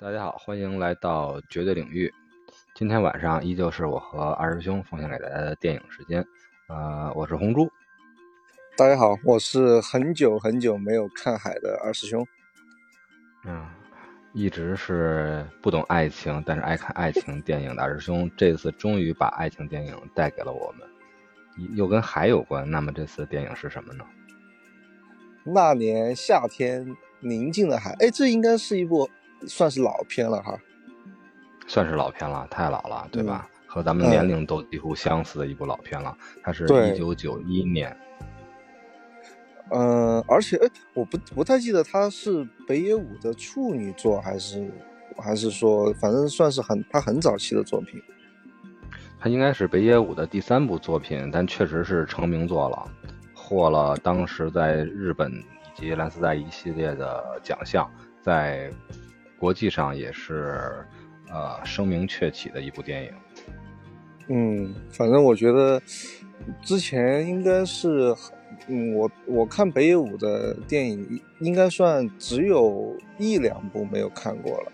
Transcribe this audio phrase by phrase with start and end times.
[0.00, 2.10] 大家好，欢迎来到绝对领域。
[2.74, 6.26] 今天晚上依旧是我和二师兄奉献给大家的电影时间。
[6.68, 7.70] 呃，我是红猪。
[8.78, 12.26] 大家好，我是很久很久没有看海的二师兄。
[13.44, 13.68] 嗯，
[14.32, 22.68] 一直是不懂爱情，但是爱看爱情电影的二师兄，这次终于把爱情电影带给了我们，又跟海有关。
[22.70, 24.06] 那么这次电影是什么呢？
[25.44, 27.94] 那年夏天，宁静的海。
[28.00, 29.06] 哎，这应该是一部
[29.46, 30.58] 算是老片了哈。
[31.66, 33.48] 算是老片了，太老了，对吧？
[33.66, 36.16] 和咱们年龄都几乎相似的一部老片了。
[36.42, 37.96] 它是一九九一年。
[39.70, 44.68] 嗯，而且哎，我不不太记得他是北野武的处女作，还是
[45.16, 48.02] 还是说，反正算是很他很早期的作品。
[49.20, 52.90] 他应该是北野武的第三部作品，但确实是成名作了，
[53.32, 57.88] 获了当时在日本以及蓝丝带一系列的奖项，
[58.20, 58.72] 在
[59.40, 60.72] 国际上也是
[61.32, 63.12] 呃声名鹊起的一部电影。
[64.28, 65.82] 嗯，反正我觉得
[66.62, 68.14] 之前应该是。
[68.66, 74.72] 嗯，我我看北野武的电影应该算只有一两部没有看过了，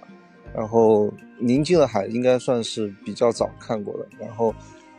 [0.52, 1.06] 然后
[1.38, 4.52] 《宁静的海》应该算是比较早看过的，然后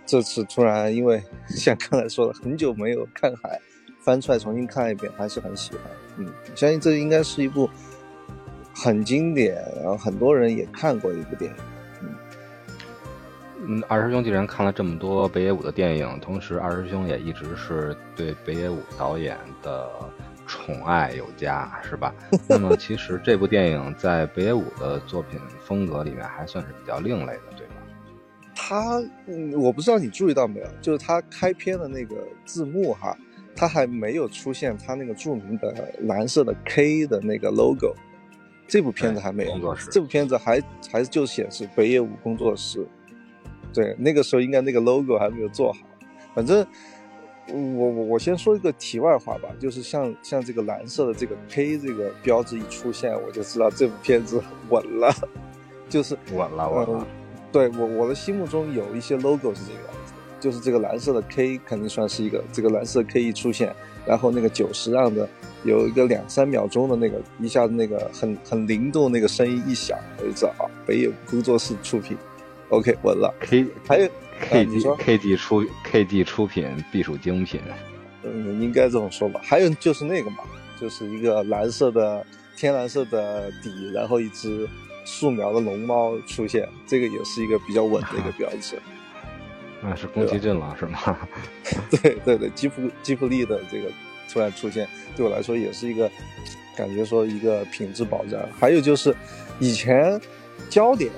[0.06, 3.60] 这次突然因为像刚才说的很久没有看海，
[4.00, 5.82] 翻出来重新看一遍，还是很喜欢。
[6.18, 7.70] 嗯，相信这应该是一部
[8.84, 11.58] 很经典，然后很多人也看过一部电影。
[13.66, 19.90] 嗯，二师兄既然看了这么多北野武的电影，同时二师兄也一直是对北野武导演的
[20.46, 22.14] 宠爱有加，是吧？
[22.48, 27.74] 那么其实这部电影在北野武的作品风格里面还算是比较另类的，对吧？
[28.56, 29.02] 他，
[29.58, 33.18] 我不知道你注意到没有，就是他开篇的那个字幕哈，
[33.56, 37.96] 他还没有出现他那个著名的蓝色的 K 的那个 logo，
[38.68, 40.62] 这部片子还没有，工作室，这部片子还
[40.92, 42.86] 还就显示北野武工作室。
[43.74, 45.80] 对，那个时候应该那个 logo 还没有做好。
[46.34, 46.66] 反正
[47.48, 55.14] 我我我先说一个题外话吧，就是像像这个蓝色的这个 K 这个标志一出现，我就知道这部片子 稳了，
[55.88, 57.08] 就是稳了稳了。
[57.52, 59.97] 对我我的心目中有一些 logo 是这个
[60.48, 63.76] 就是这个蓝色的 K 肯定算是一个，这个蓝色 K 一出现，
[64.06, 65.28] 然后那个九十让的
[65.66, 72.16] 有一个两三秒钟的那个一下子那个很很灵动那个声音一响，我就知道啊，北野工作室出品。
[72.70, 73.34] OK，稳了。
[73.42, 74.10] K 还有
[74.40, 77.60] K G K G 出 K D 出品必属精品。
[78.24, 79.42] 嗯，应该这么说吧。
[79.44, 80.38] 还有就是那个嘛，
[80.80, 82.26] 就是一个蓝色的
[82.56, 84.66] 天蓝色的底，然后一只
[85.04, 88.78] 素描的龙猫出现，这个也是一个比较稳的一个标志。
[89.82, 91.18] 那是宫崎骏了， 是吗？
[92.02, 93.90] 对对对，吉普吉普力的这个
[94.32, 96.10] 突然出现，对我来说也是一个
[96.76, 98.42] 感觉说一个品质保障。
[98.60, 99.16] 还有就是
[99.60, 100.20] 以前
[100.70, 101.12] 焦点。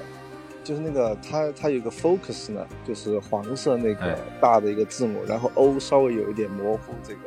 [0.61, 6.93] 就是那个它它有个 focus 呢，就是黄色那个大的一个字母，然后 O 稍微有一点模糊。
[7.01, 7.19] 这个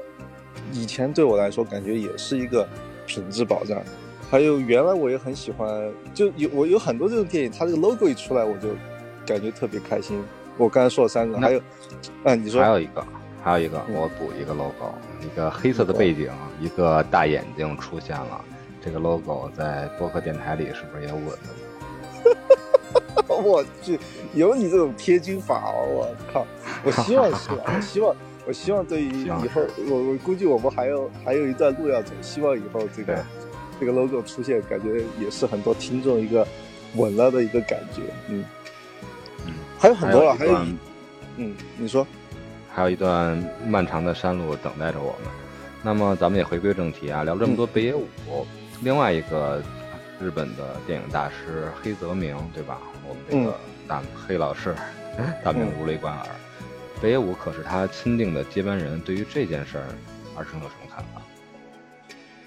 [0.71, 2.69] 以前对我来说感觉也是一个
[3.05, 3.83] 品质保障。
[4.31, 8.69] 还有原来我也很喜欢，就有我有很多这种电影，它这个 logo 一出来我就
[9.27, 10.23] 感觉特别开心。
[10.57, 11.61] 我刚才说了三个，还有，
[12.25, 13.05] 啊，你说还有一个，
[13.43, 16.31] 还有一个，我补一个 logo，一个黑色的背景，
[16.61, 18.45] 一个大眼睛出现了。
[18.85, 22.37] 这个 logo 在播客电台里是不是也稳了？
[23.43, 23.99] 我去，
[24.35, 25.87] 有你这种贴金法哦！
[25.89, 26.47] 我靠，
[26.85, 28.15] 我希望是，我希望，
[28.47, 33.25] 我希望对于以后，我我估计我们还有还有一段路要走，希望以后这个
[33.81, 36.47] 这个 logo 出现，感觉也是很多听众一个
[36.97, 38.45] 稳了的一个感觉，嗯嗯，
[39.83, 40.57] 还有很多了，还有，
[41.39, 42.07] 嗯，你说，
[42.73, 45.33] 还有一段漫长的山路等待着我们。
[45.83, 48.07] 那么咱们也回归正题啊，聊这么多北野武，
[48.83, 49.61] 另外一个
[50.21, 52.79] 日本的电影大师黑泽明，对吧？
[53.09, 54.73] 我们这个大黑老师，
[55.43, 56.27] 大名如雷贯耳。
[57.01, 59.01] 北野武可是他钦定的接班人。
[59.01, 59.87] 对于这件事儿，
[60.37, 61.21] 二生有什么看法？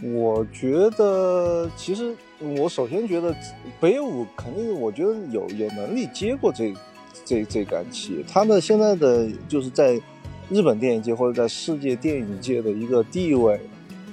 [0.01, 3.35] 我觉得，其实我首先觉得
[3.81, 6.73] 北野武肯定，我觉得有有能力接过这
[7.23, 8.25] 这这杆旗。
[8.27, 10.01] 他的现在的就是在
[10.49, 13.59] 日本电影界或者在世界电影界的一个地位，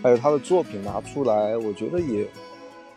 [0.02, 2.26] 还有他的作品拿出来，我觉得也。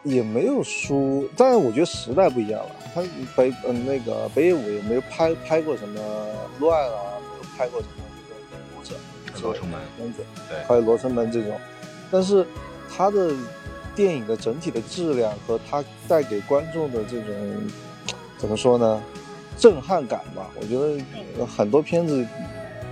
[0.04, 2.70] 也没有输，但是我觉得时代不一样了。
[2.94, 3.02] 他
[3.36, 6.00] 北嗯那个北野武也没有拍拍过什么
[6.60, 8.96] 乱啊，没有拍过什么这个武者，
[9.42, 9.80] 罗生门
[10.48, 11.60] 对，还有罗生门这种。
[12.12, 12.46] 但是
[12.88, 13.34] 他的
[13.96, 17.34] 电影的整体的质量和他带给观众的这种
[18.38, 19.02] 怎么说呢，
[19.58, 22.26] 震撼感吧，我觉得很多片子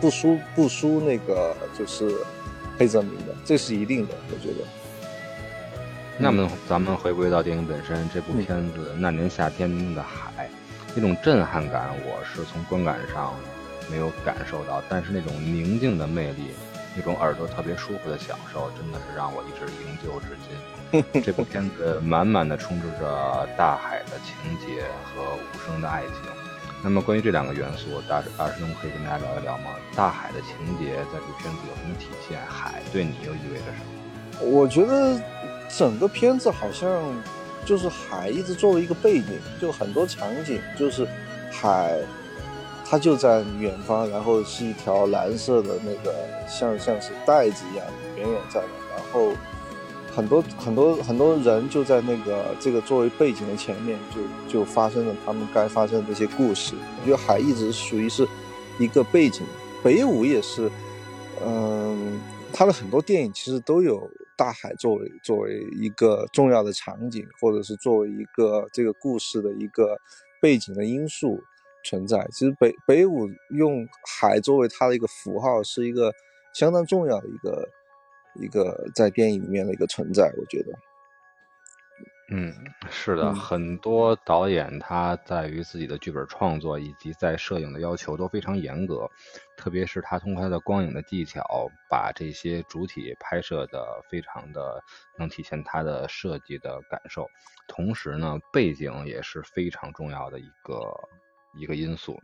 [0.01, 2.15] 不输不输那个就是
[2.77, 4.65] 黑泽明的，这是一定的，我觉得。
[6.17, 10.47] 那么咱们回归到电影本身，这部片子《那年夏天的海》，
[10.93, 13.33] 那种震撼感，我是从观感上
[13.89, 16.51] 没有感受到，但是那种宁静的魅力，
[16.95, 21.21] 那种耳朵特别舒服的享受，真的是让我一直营救至今。
[21.23, 26.42] 这部片子满满的充斥着大海的情节和无声的爱情。
[26.83, 29.71] 那么关于这两个元素，大大师兄可以跟大家聊一聊吗？
[29.95, 32.37] 大海的情节在这片子有什么体现？
[32.47, 33.79] 海对你又意味着什
[34.43, 34.49] 么？
[34.49, 35.19] 我觉得。
[35.75, 36.87] 整个片子好像
[37.65, 41.07] 就是海一直作为一个背景，就很多场景就是
[41.51, 41.99] 海，
[42.85, 46.13] 它就在远方，然后是一条蓝色的那个
[46.47, 47.87] 像像是袋子一样
[48.17, 49.31] 远远在那，然后
[50.15, 53.97] 很多很多很多人就在那个这个作为背景的前面，
[54.47, 56.75] 就就发生了他们该发生的这些故事。
[57.01, 58.27] 我觉得海一直属于是
[58.79, 59.45] 一个背景，
[59.83, 60.69] 北舞也是，
[61.45, 62.19] 嗯，
[62.53, 64.09] 他的很多电影其实都有。
[64.35, 69.95] 大海作为作为一个重要的场景，或者是作为一个这个故事的一个
[70.41, 71.39] 背景的因素
[71.83, 72.27] 存在。
[72.31, 73.87] 其实北北舞用
[74.19, 76.11] 海作为它的一个符号，是一个
[76.51, 77.69] 相当重要的一个
[78.35, 80.33] 一个在电影里面的一个存在。
[80.37, 80.71] 我觉得。
[82.31, 82.51] 嗯，
[82.89, 89.07] 是的，很多导演他在于自己的剧本创作以及在摄影的要求都非常严格，
[89.55, 94.81] 特别是他通过他的光影的技巧，把这些主体拍摄的非常的
[95.19, 97.27] 能体现他的设计的感受，
[97.67, 100.91] 同时呢，背景也是非常重要的一个。
[101.55, 102.19] 一个因素，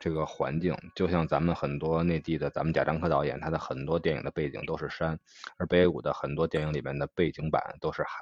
[0.00, 5.18] 这个环境就像咱们很多内地的，咱们贾樟柯导演，他的很多电影的背景都是山，
[5.56, 8.18] 而北野武的很多电影里面的背景板都是海。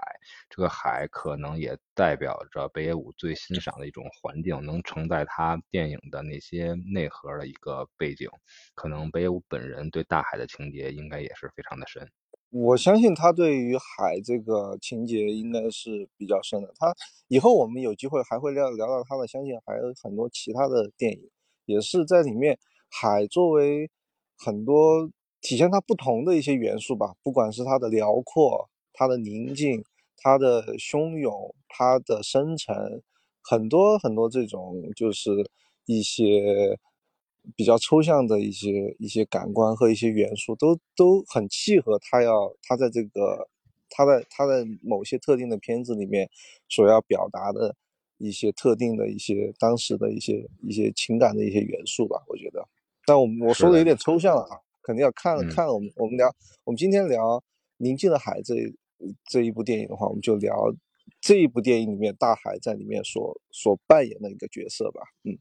[0.48, 8.28] 这个海可能也代表着北野武最欣赏的一种环境，能承载他电影的那些内核的一个背景。
[8.74, 12.08] 可能北野武本人对大海的情节应该也是非常的深。
[12.52, 16.70] 我相信他对于海这个情节应该是比较深的。
[16.76, 16.94] 他
[17.28, 21.30] 以后我们有机会还会聊聊到他的，相信还有很多其他的电影
[21.64, 22.58] 也是在里面。
[22.90, 23.90] 海作为
[24.36, 25.08] 很多
[25.40, 29.82] 体现它不同的一些元素吧，不管是它的辽阔、它的宁静、
[30.18, 33.02] 它的汹涌、它的深沉，
[33.42, 35.30] 很多很多这种就是
[35.86, 36.78] 一些。
[37.56, 43.48] 比较抽象的一些一些感官和一些元素都都很契合他要他在这个
[43.90, 46.30] 他在他在某些特定的片子里面
[46.68, 47.74] 所要表达的
[48.18, 52.64] 一些特定的一些当时的一些一些情感的一些元素吧，我觉得。
[53.04, 57.38] 但我我说的有点抽象了啊，肯定要看看我们我们聊我们今天聊
[57.78, 58.54] 《宁静的海》这
[59.28, 60.72] 这一部电影的话，我们就聊
[61.20, 65.36] 这一部电影里面大海在里面所所扮演的一个角色吧，嗯。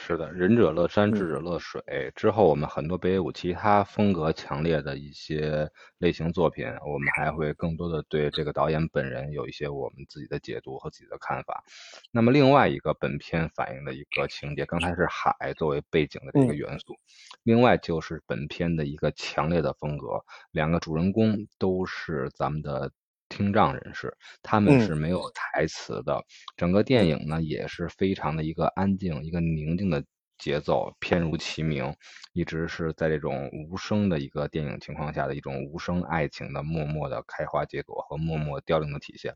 [0.00, 1.82] 是的，仁者乐山，智者乐水。
[2.14, 5.68] 之后我们很多北野武其他风格强烈的一些
[5.98, 11.64] 类型作品，我们还会更多的对这个导演本人有一些我们自己的解读和自己的看法。
[12.12, 16.94] 那么另外一个本片反映的一个情节，刚才是海作为背景的这个元素，
[17.42, 22.92] 另外就是本片的一个强烈的风格，两个主人公都是咱们的。
[23.38, 24.12] 听障人士，
[24.42, 26.20] 他们是没有台词的。
[26.56, 30.04] 整个电影呢，也是非常的一个安静、一个宁静的
[30.38, 31.94] 节奏，片如其名，
[32.32, 39.32] 一直是在这种无声的一个电影情况下的一种无声爱情的默默的开花结果和默默凋零的体现。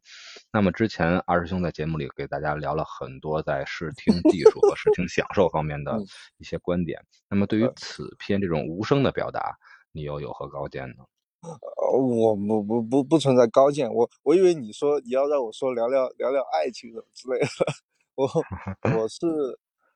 [0.53, 5.97] 那么之前二师兄在节目里给大家聊了很多在视听 技术和视听享受方面的
[6.39, 7.01] 一些观点。
[7.29, 9.57] 那么对于此片这种无声的表达，
[9.93, 11.05] 你又有何高见呢？
[11.43, 17.47] 呃，我不不不不存在高见，我我以为你说你要让我说聊聊聊聊爱情什么之类的，
[18.15, 18.27] 我
[18.97, 19.27] 我是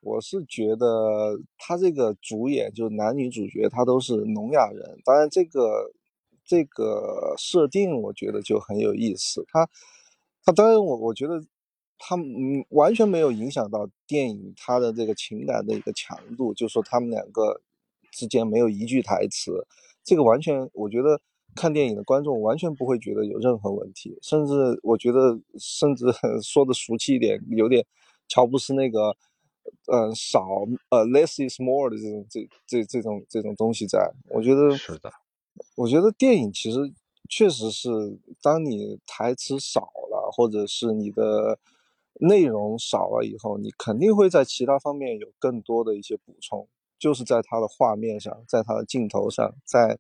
[0.01, 5.93] 我是觉得他这个主演就男女主角他都是聋哑人，当然这个
[6.45, 9.69] 这个设定我觉得就很有意思，他
[10.45, 11.41] 他当然我我觉得
[11.97, 17.61] 他嗯完全没有影响到电影他的这个情感的一个强度，就说他们两个
[18.11, 19.65] 之间没有一句台词，
[20.03, 21.21] 这个完全我觉得。
[21.57, 26.07] 看电影的观众完全不会觉得有任何问题，甚至我觉得，甚至
[26.45, 27.85] 说的俗气一点，有点
[28.29, 29.17] 乔布斯那个，
[29.93, 30.47] 嗯，少
[30.91, 33.99] 呃，less is more 的这种这这这种这种东西，在
[34.31, 35.11] 我觉得是的，
[35.77, 36.79] 我觉得电影其实
[37.29, 37.89] 确实是，
[38.43, 41.59] 当你台词少了，或者是你的
[42.21, 49.99] 内容少了以后，你肯定会在其他方面有更多的一些补充，就是在它的画面上，在它的镜头上，在。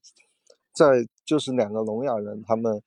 [0.76, 2.82] 在就是两个聋哑人，他们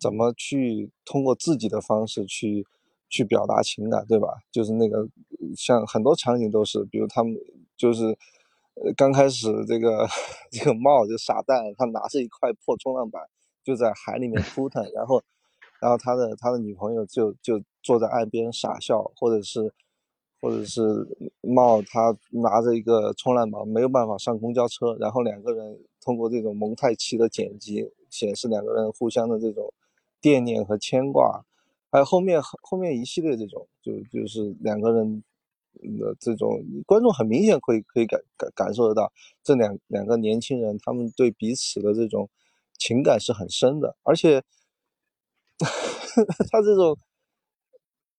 [0.00, 2.64] 怎么去通过自己的方式去
[3.10, 4.28] 去表达情感，对吧？
[4.52, 5.06] 就是那个
[5.56, 7.34] 像很多场景都是，比如他们
[7.76, 8.16] 就是
[8.74, 10.06] 呃刚开始这个
[10.52, 13.20] 这个帽就傻蛋，他拿着一块破冲浪板
[13.64, 15.20] 就在海里面 扑腾，然后
[15.80, 19.72] 然后他的他的女朋友就就坐在岸边傻笑，或者是
[20.40, 20.80] 或者是
[21.42, 29.72] 茂他拿着一个冲浪板没有办法上公交车，然后两个人通过这种蒙太奇的剪辑显示两个人互相的这种
[30.20, 31.44] 惦念和牵挂，
[31.90, 35.24] 还有后面后面一系列这种就就是两个人。
[35.98, 39.10] 的这种观众很明显可以可以感感感受得到，
[39.42, 42.28] 这两两个年轻人他们对彼此的这种
[42.76, 44.42] 情感是很深的，而且
[46.52, 46.98] 他这种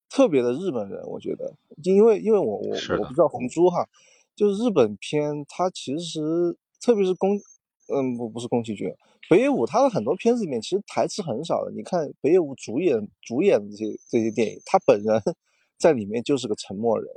[0.09, 3.87] 特别的日本人，我觉得，因为因为我我我不知道红猪哈，
[4.35, 7.39] 就是日本片，它其实特别是宫，
[7.87, 8.93] 嗯不不是宫崎骏，
[9.29, 15.21] 北野武他的很多片子里面其实台词很少的，你看北野武主演主演的这些这些电影，他本人
[15.77, 17.07] 在里面就是个沉默人。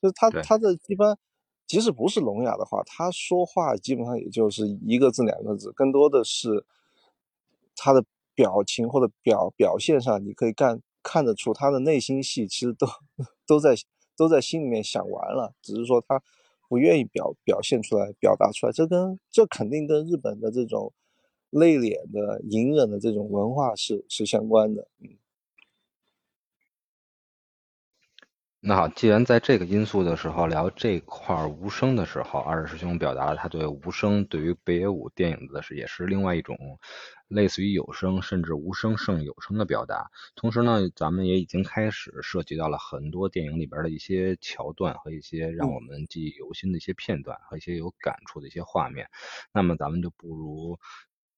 [0.00, 1.16] 就是他他的一般，
[1.64, 6.66] 即使不是聋哑的话，他说话基本上也就是一个字两个字，更多的是
[7.76, 8.04] 他的
[8.34, 12.88] 表情或者表表现上，你可以看看得出他的内心戏其实都
[13.46, 13.76] 都在
[14.16, 16.20] 都在心里面想完了，只是说他
[16.72, 18.72] 不愿意表表现出来、表达出来。
[18.72, 20.90] 这跟这肯定跟日本的这种
[21.50, 25.18] 内敛的、隐忍的这种文化是是相关的，嗯。
[28.64, 36.56] 那好，既然在这个因素的时候聊这块无声的时候，二师兄表达了他对无声对于北野武电影的是也是另外一种
[37.32, 40.10] 类似于有声甚至无声胜有声的表达。
[40.36, 49.08] 同时呢，咱们也已经开始涉及到了很多电影里边的一些桥段和一些让我们记忆犹新的一些片段和一些有感触的一些画面。
[49.52, 50.78] 那么咱们就不如。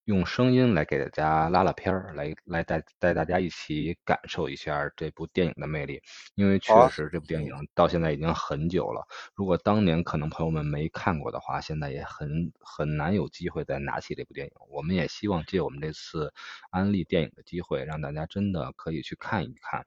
[0.04, 6.02] 用声音来给大家拉拉片儿，来来带带大家一起感受一下这部电影的魅力。
[6.34, 14.52] 因为确实这部电影到现在已经很久了，如果当年可能朋友们没看过的话，现在也很很难有机会再拿起这部电影。
[14.68, 16.34] 我们也希望借我们这次
[16.70, 19.86] 安利电影的机会，让大家真的可以去看一看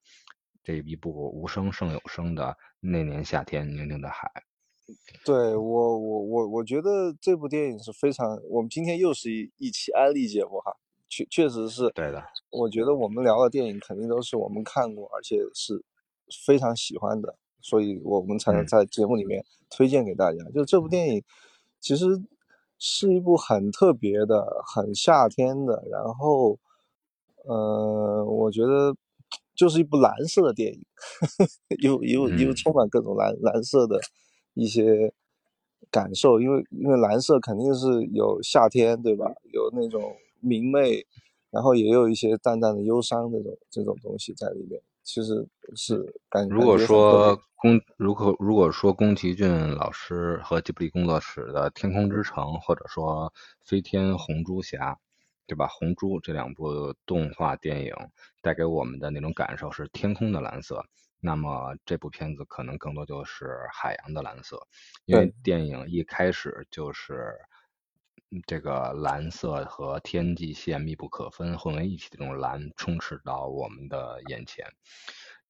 [0.64, 2.44] 这一部无声胜有声的
[2.80, 4.32] 《那年夏天宁静的海》。
[5.25, 8.39] 对我，我我我觉得这部电影是非常。
[8.50, 10.72] 我们今天又是一一期安利节目哈，
[11.10, 11.89] 确确实是。
[11.89, 12.24] 对的。
[12.50, 15.84] 我觉得我们聊的电影肯定都是我们看过，而且是
[16.46, 20.38] 非常喜欢的，所以我们才能在节目里面推荐给大家。
[20.53, 21.24] 就这部电影，
[21.82, 22.06] 其实
[22.79, 26.58] 是一部很特别的、很夏天的，然后，
[27.44, 28.96] 呃，我觉得
[29.53, 30.82] 就是一部蓝色的电影，
[31.84, 34.00] 又又又充满各种蓝蓝色的。
[34.58, 35.14] 一些
[35.92, 39.32] 感受，因为因为蓝色肯定是有夏天，对吧？
[39.54, 41.06] 有那种明媚，
[41.52, 44.82] 然后也有一些淡淡的忧伤这种这种东西在里面。
[45.04, 46.46] 其实是感。
[46.50, 53.32] 如果说宫，如果如果说宫崎骏老师和吉卜力工作室的《天空之城》，或者说
[53.70, 54.92] 《飞天红猪侠》，
[55.48, 55.66] 对吧？
[55.68, 57.94] 红猪这两部动画电影
[58.42, 60.84] 带给我们的那种感受是天空的蓝色。
[61.20, 64.60] 那么这部片子可能更多就是海洋的蓝色，
[65.06, 67.34] 因为电影一开始就是
[68.46, 74.66] 这个蓝色和天际线密不可分混为一体的这种蓝充斥到我们的眼前，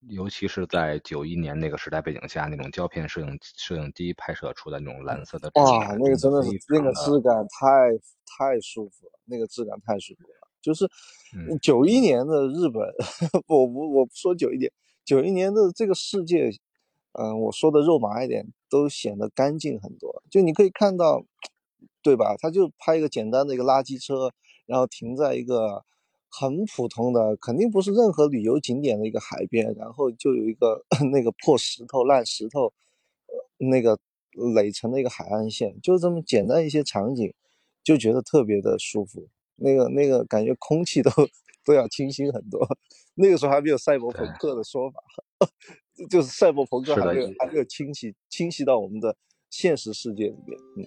[0.10, 7.92] 尤其是在九一年那个时代背景下，那种胶片摄影摄影机拍摄出的那种蓝色的哇，那个真的是那个质感太
[8.26, 10.88] 太舒服了，那个质感太舒服了，就是
[11.62, 12.84] 九一年的日本，
[13.48, 14.72] 我不我不说九一年。
[15.08, 16.52] 九一年的这个世界，
[17.14, 20.22] 嗯，我说的肉麻一点，都显得干净很多。
[20.30, 21.24] 就你可以看到，
[22.04, 22.36] 对吧？
[22.38, 24.32] 他就拍一个简单的一个垃圾车，
[24.66, 25.86] 然后停在一个
[26.30, 30.84] 很普通的，肯定不是任何旅游景点的一个海边，然后就有一个
[31.14, 32.74] 那个破石头、烂石头，
[33.58, 33.98] 那个
[34.54, 37.34] 垒成的一个海岸线，就这么简单一些场景，
[37.82, 39.30] 就觉得特别的舒服。
[39.56, 41.10] 那个那个感觉空气都
[41.64, 42.68] 都要清新很多。
[43.18, 45.02] 那个时候还没有赛博朋克的说法，
[46.10, 49.16] 就是赛博朋克还没有还没有清晰清晰到我们的
[49.50, 50.86] 现实世界里面，嗯，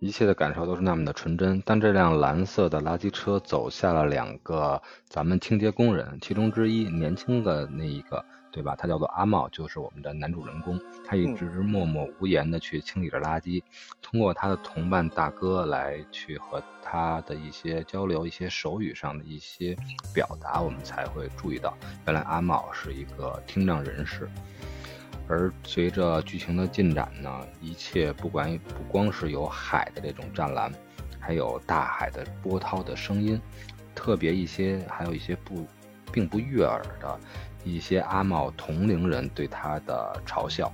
[0.00, 1.60] 一切的感受都是那么的纯真。
[1.62, 8.24] 当这辆蓝色的垃圾车走下了两个咱们清洁工人，其中之一年轻的那一个。
[8.56, 8.74] 对吧？
[8.74, 10.80] 他叫做阿茂，就是我们的男主人公。
[11.06, 13.62] 他一直默默无言的去清理着垃圾，
[14.00, 19.76] 通过他的同伴大哥来去和他的一些交流、一些手语上的一些
[20.14, 24.26] 表达，我们才会注意到，原来阿茂是一个听障人士。
[25.28, 30.72] 而随着剧情的进展呢，一切不管不光是有海的这种湛蓝，
[31.20, 33.38] 还有大海的波涛的声音，
[33.94, 35.66] 特别一些，还有一些不
[36.10, 37.20] 并不悦耳的。
[37.72, 40.72] 一些阿茂同龄人对他的嘲笑，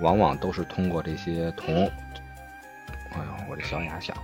[0.00, 1.86] 往往都是通过这些同，
[3.12, 4.16] 哎呦，我这小雅响，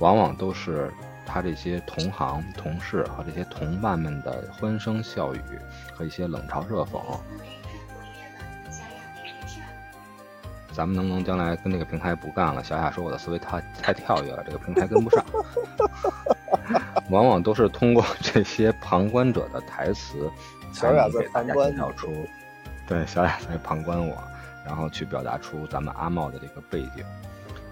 [0.00, 0.90] 往往都是
[1.26, 5.40] 他他这些同行、同事和这些同伴们的欢声笑语
[5.92, 6.98] 和一些冷嘲热讽。
[10.72, 12.64] 咱们能不能将来跟那个平台不干了？
[12.64, 15.22] 小雅说我的思维太太跳跃了，这个平台跟不上。
[17.10, 20.30] 往往都是通过这些旁观者的台词，
[20.76, 22.28] 小雅在旁观介绍出，
[22.86, 24.22] 对，小雅在旁观我，
[24.64, 27.04] 然后去表达出咱们阿茂的这个背景。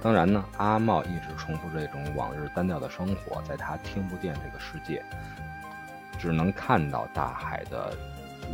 [0.01, 5.05] 当然呢，阿茂一直重复这种往日单调的生活，在他听不见这个世界，
[6.19, 7.93] 只能看到大海的。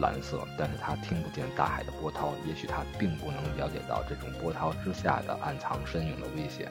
[0.00, 6.70] 蓝色，但是他听不见大海的波涛，也许他并不能了解到这种波涛之下的暗藏深涌的危险。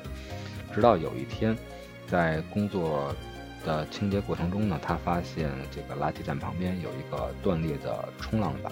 [0.74, 1.54] 直到有一天，
[2.08, 3.14] 在工作
[3.66, 8.72] 的清洁过程中呢，他发现这个垃圾站旁边有一个断裂的冲浪板，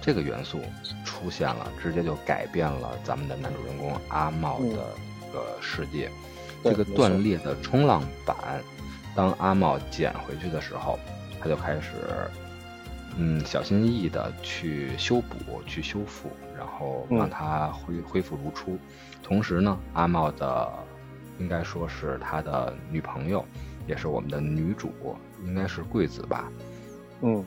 [0.00, 0.60] 这个元素
[1.04, 6.10] 出现了，直接就改变了咱们的男主人公阿茂的一个世界。
[6.62, 8.36] 这个断裂的冲浪板，
[9.14, 10.98] 当阿茂捡回去的时候，
[11.40, 11.90] 他就开始。
[13.16, 18.78] 嗯，小心翼翼的去修补、去修复，然后让它恢恢复如初。
[19.20, 20.72] 同时呢，阿茂的
[21.40, 23.44] 应该说是他的女朋友，
[23.86, 24.92] 也是我们的女主，
[25.44, 26.48] 应该是贵子吧？
[27.22, 27.44] 嗯，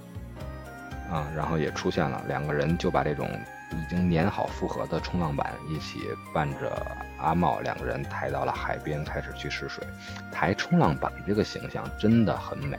[1.12, 3.30] 啊，然后也出现了，两个人就把这种。
[3.74, 6.86] 已经粘好复合的冲浪板，一起伴着
[7.18, 9.84] 阿茂两个人抬到了海边，开始去试水。
[10.32, 12.78] 抬冲浪板这个形象真的很美，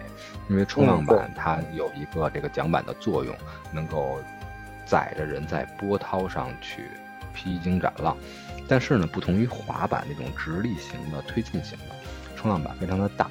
[0.48, 3.34] 因为冲浪板它有一个这个桨板的作用，
[3.72, 4.20] 能够
[4.86, 6.84] 载着人在波涛上去
[7.34, 8.16] 披荆斩浪。
[8.68, 11.94] 但是呢，不同于滑板那种直立型的推进型的
[12.44, 13.26] 冲浪板非常的大，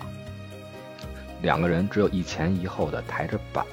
[1.43, 3.63] 两个人只有一前一后的抬着板。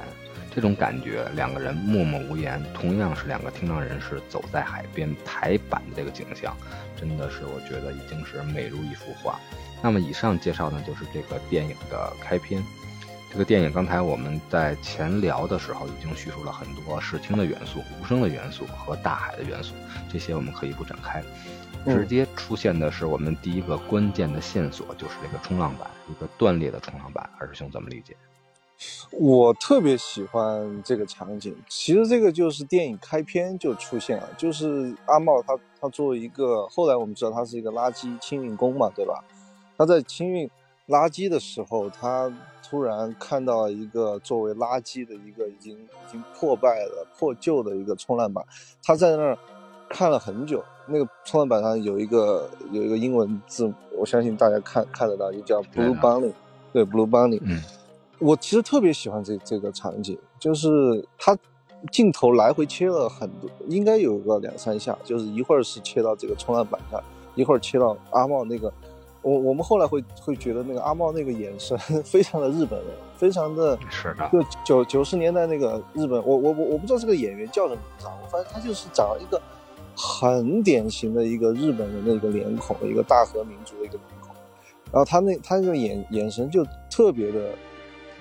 [0.54, 6.54] 这种感觉，两个人默默无言，同样是两个听障人士走在海边抬板的这个景象，
[6.94, 9.40] 真的是我觉得已经是美如一幅画。
[9.80, 12.62] 那么以上介绍呢，就是这个电影的开篇。
[13.32, 19.72] 这个电影刚才我们在前聊的时候已经叙述了很多视听的元素、无声的元素和大海的元素，
[20.12, 21.22] 这些我们可以不展开。
[21.86, 27.30] 直接出现的是我们第一个关键的线索，就是这个冲浪板，一个断裂的冲浪板。
[27.38, 28.16] 二师兄怎么理解？
[29.12, 39.22] 我特别喜欢这个场景，其实这个就是电影开篇就出现了，就是阿茂他他作为一个后来我们知道他是一个垃圾清运工嘛，对吧？
[39.78, 40.50] 他在清运
[40.88, 42.30] 垃圾的时候，他
[42.70, 48.44] 突然看到一个作为垃圾的一个已经已经破败了、破旧的一个冲浪板，
[48.80, 49.36] 他在那儿
[49.88, 50.62] 看了很久。
[50.86, 56.32] 那个冲浪板上有一个有一个英文字，我相信大家看看得到，就叫 Blue Bunny，
[56.72, 57.40] 对，Blue Bunny。
[57.42, 57.60] 嗯。
[58.20, 61.36] 我其实特别喜欢这这个场景，就是他
[61.90, 67.02] 镜头来回切了很多，应该有个两三下，就是一会儿是切到这个冲浪板上，
[67.34, 68.72] 一会儿切到阿茂那个。
[69.22, 79.40] 我我们后来会会觉得那个阿茂那个眼神 非常的日本人，非常的，是的，就九九十年代那个日本，我我我我不知道这个演员叫什么名字，我发现他就是长了一个
[79.94, 84.34] 很典型的一个日本人的一个脸孔，一个大和民族的一个脸孔，
[84.92, 87.50] 然后他那他那个眼眼神就特别的。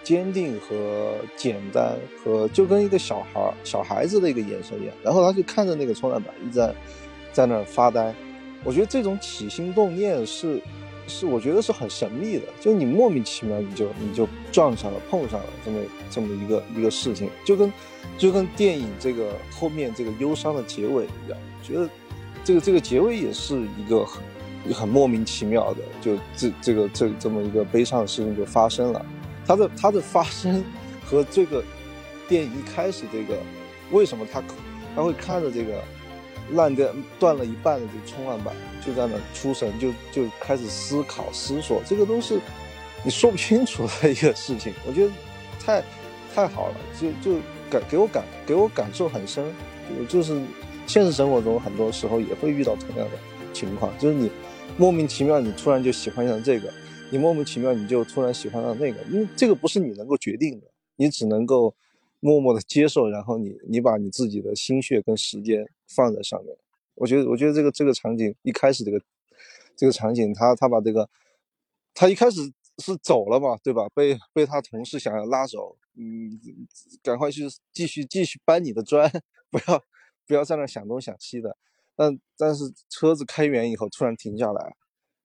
[0.02, 6.74] 坚定和简单，和就跟一个小孩小孩子的一个眼神一样，然后他就看着那个冲浪板，一直在
[7.34, 8.16] 在那儿发呆。
[8.64, 10.60] 我觉得这种起心动念是，
[11.10, 15.80] 是我觉得是很神秘的，就你莫名其妙你就你就撞上了碰上了这么
[16.12, 17.74] 这么一个一个事情，就跟
[18.18, 21.90] 就跟电影这个后面这个忧伤的结尾一样，觉得
[22.44, 24.22] 这个这个结尾也是一个很
[24.74, 29.06] 很莫名其妙的，就这这个这这么一个悲伤的事情就发生了。
[29.46, 30.64] 它的它的发生
[31.04, 31.64] 和这个
[32.28, 33.40] 电影一开始这个
[33.92, 34.44] 为什么他
[34.96, 35.84] 他会看着这个
[36.54, 36.88] 烂掉
[37.20, 42.40] 断了一半的这个冲浪板就在那出神就就开始思考思索这个都是
[43.04, 45.12] 你说不清楚的一个事情，我觉得
[45.60, 45.84] 太
[46.34, 49.46] 太好了，就就感给我感给我感受很深，
[49.98, 50.42] 就就是
[50.86, 53.18] 现实生活中很多时候也会遇到同样的
[53.54, 54.30] 情况，就是你
[54.78, 56.72] 莫名其妙你突然就喜欢上这个。
[57.12, 61.74] 你莫名其妙你就突然喜欢上那个，因为这个不是你能够决定的，你只能够
[62.20, 66.56] 默默的接受，然后你你把你自己的心血跟时间放在上面。
[66.96, 69.02] 我觉得，我觉得这个这个场景一开始这个
[69.76, 71.10] 这个场景，他他把这个
[71.94, 72.42] 他一开始
[72.78, 73.88] 是走了嘛，对吧？
[73.94, 76.40] 被被他同事想要拉走，嗯，
[77.02, 79.12] 赶快去继续继续搬你的砖，
[79.52, 79.84] 不要
[80.26, 81.58] 不要在那想东想西的。
[81.96, 84.76] 但但是车子开远以后突然停下来，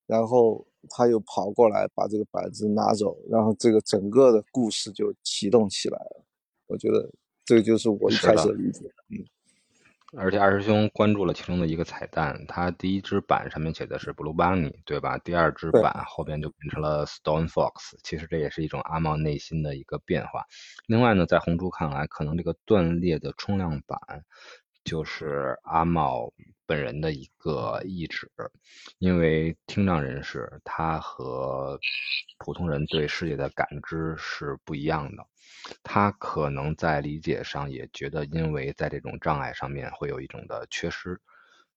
[0.07, 0.66] 然后。
[0.90, 6.22] 他又跑过来把这个板子拿走，然后这个整个的故事就启动起来了。
[6.66, 7.11] 我觉得
[7.42, 8.81] 这个就是我一开始的理解。
[9.09, 9.24] 嗯，
[10.16, 15.18] 而且二师兄关注了其中的一个彩蛋，他第一只板上面写的是 Blue Bunny，对吧？
[15.18, 20.44] 第二只板后边就变成了 Stone Fox，其实这也是一种阿茂内心的一个变化。
[20.87, 23.98] 另外呢，在红猪看来，可能这个断裂的冲量板
[24.85, 26.33] 就是阿茂
[26.66, 28.31] 本人的一个意志，
[28.98, 31.79] 因为听障人士他和
[32.38, 35.27] 普通人对世界的感知是不一样的。
[35.83, 41.20] 他可能在理解上也觉得，因为在这种障碍上面会有一种的缺失，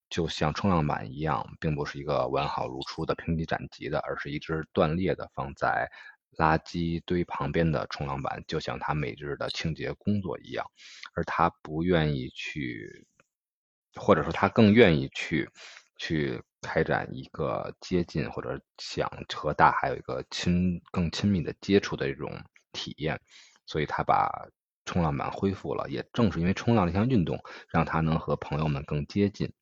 [0.10, 5.90] 就像冲浪板一样，并不是一个完好如初的平地斩棘的，而是一只断裂的放在
[6.38, 10.66] 垃圾堆旁边的冲浪板，就像他每日的清洁工作一样，
[11.16, 13.06] 而他不愿意去，
[13.96, 15.50] 或者说他更愿意去
[15.98, 22.32] 去开展一个接近或者想和大海有一个亲更亲密的接触的这种
[22.72, 23.20] 体验。
[23.68, 24.48] 所以他把
[24.86, 29.54] 冲浪板恢复了，也正是因为冲浪这项运动，让他能和朋友们更接近。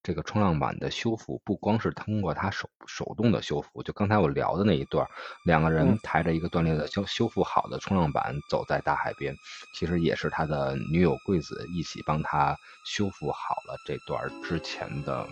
[0.00, 5.06] 这个冲浪板的修复不光是通过他手手动的修复，就刚才我聊的那一段，
[5.44, 9.34] 两个人抬着一个断裂的修修复好的冲浪板走在大海边，
[9.74, 15.26] 其实也是他的女友桂子一起帮他修复好了这段之前的。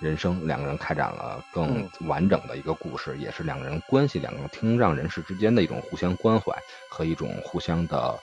[0.00, 6.56] 人生两个人开展了更完整的一个故事，也是两个人关系、两个听障人士之间的一种互相关怀
[6.88, 8.18] 和一种互相的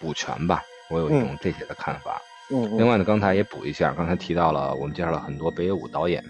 [0.00, 0.62] 补全吧。
[0.88, 2.18] 我有一种这些的看法。
[2.50, 2.78] 嗯。
[2.78, 6.24] 另外呢，刚才也补一下，刚才提到了我们介绍了很多北野武导演，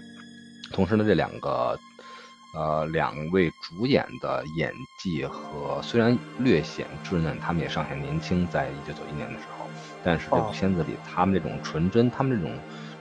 [0.73, 1.79] 同时呢，这两个
[2.53, 4.69] 呃两位主演的演
[5.01, 9.65] 技和虽然略显稚嫩，他们也尚显年轻，在一九九一年的时候，
[10.03, 12.59] 但是这部片子里他们这种纯真，他们这种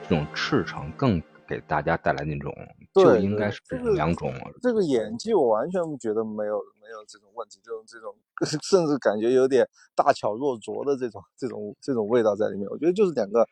[0.09, 1.21] 这种赤诚更。
[1.53, 2.51] 给大家带来那种，
[2.95, 3.61] 就应该是
[3.95, 4.33] 两种。
[4.63, 8.15] 这个演技我完全觉得没有没有这种问题，这种这种
[8.63, 12.67] 甚至感觉有点大巧若拙的这种这种这种味道在里面。
[12.71, 13.47] 我觉得就是两个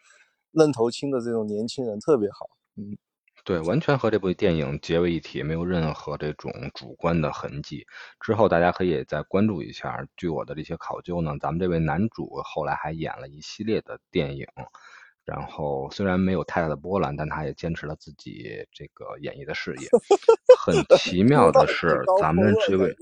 [0.52, 2.48] 愣头青的这种年轻人特别好。
[2.76, 2.96] 嗯，
[3.44, 7.86] 对，完全和这部电影结为一体，没有任何这种主观的痕迹。
[8.20, 10.06] 之后大家可以再关注一下。
[10.16, 14.46] 据我的这些考究呢，咱们这位男主后来还演了一系列的电影。
[15.24, 19.88] 然后虽然没有太大的波澜，但他也坚持了自己这个演艺的事业。
[20.58, 22.94] 很奇妙的是，咱们这位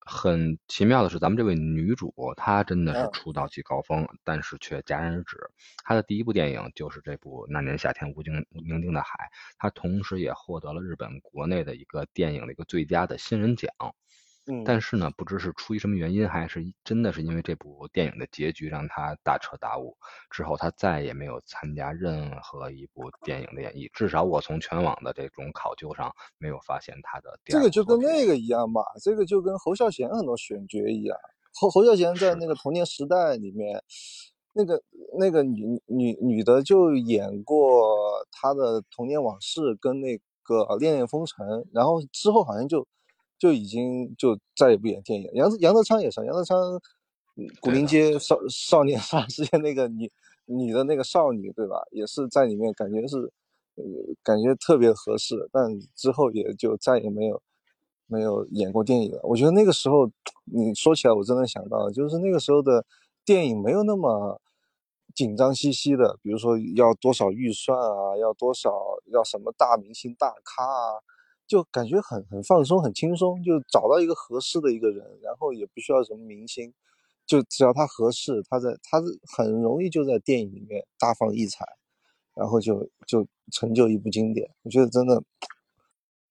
[0.00, 5.36] 很奇妙的是，咱们这位女主她真的是出道即高峰，但是却戛然而止。
[5.84, 9.08] 她的第一部电影就是这部《那年夏天，无尽宁静的海》，
[9.58, 13.70] 她同时也获得了日本国内的一个电影的一个最佳的新人奖。
[14.64, 19.96] 但是呢，不知是出于什么原因，还是真的是因为这部电影的结局让他大彻大悟，
[20.30, 23.90] 之后他再也没有参加任何一部电影的演绎。
[23.92, 27.36] 至少我从全网的这种考究上没有发现他的。
[27.44, 31.18] 这个就跟那个一样吧，这个就跟侯孝贤很多选角一样。
[31.52, 33.82] 侯侯孝贤在那个《童年时代》里面，
[34.52, 34.80] 那个
[35.18, 37.84] 那个女女女的就演过
[38.30, 42.86] 他的童年往事跟那个《恋恋风尘》，然后之后好像就。
[43.38, 45.30] 就已经就再也不演电影。
[45.34, 46.80] 杨杨德昌也是，杨德昌，
[47.60, 50.10] 古灵街少少年杀之前那个女
[50.46, 51.82] 女的那个少女，对吧？
[51.90, 53.18] 也是在里面感觉是，
[53.74, 53.84] 呃，
[54.22, 55.48] 感觉特别合适。
[55.52, 57.42] 但之后也就再也没有
[58.06, 59.20] 没有演过电影了。
[59.24, 60.10] 我觉得那个时候
[60.44, 62.86] 你说起来，我真的想到，就是那个时候的
[63.24, 64.40] 电影没有那么
[65.14, 68.70] 紧张兮兮的，比如说要多少预算啊，要多少
[69.12, 71.02] 要什么大明星大咖啊。
[71.46, 76.72] 就感觉很很放松，很轻松，就找到一个合适的一个人，然后也不需要什么明星，
[77.26, 79.00] 就只要他合适，他在他
[79.36, 81.64] 很容易就在电影里面大放异彩，
[82.34, 84.50] 然后就就成就一部经典。
[84.62, 85.22] 我觉得真的。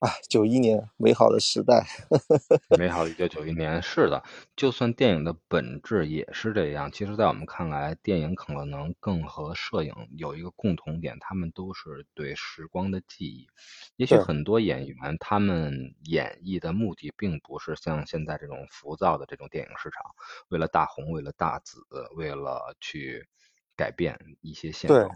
[0.05, 1.83] 哎，九一年美好的时代，
[2.77, 4.21] 美好的一九九一年是的，
[4.55, 6.91] 就算电影的本质也是这样。
[6.91, 13.47] 其实，在我们看来，电影可能更和摄影有一个共同点，他们都是对时光的记忆。
[13.95, 20.03] 也许很多演员他们演绎的目的，并不是像现在这种浮躁的这种电影市场，
[20.49, 21.79] 为了大红，为了大紫，
[22.15, 23.27] 为了去
[23.75, 25.09] 改变一些现状。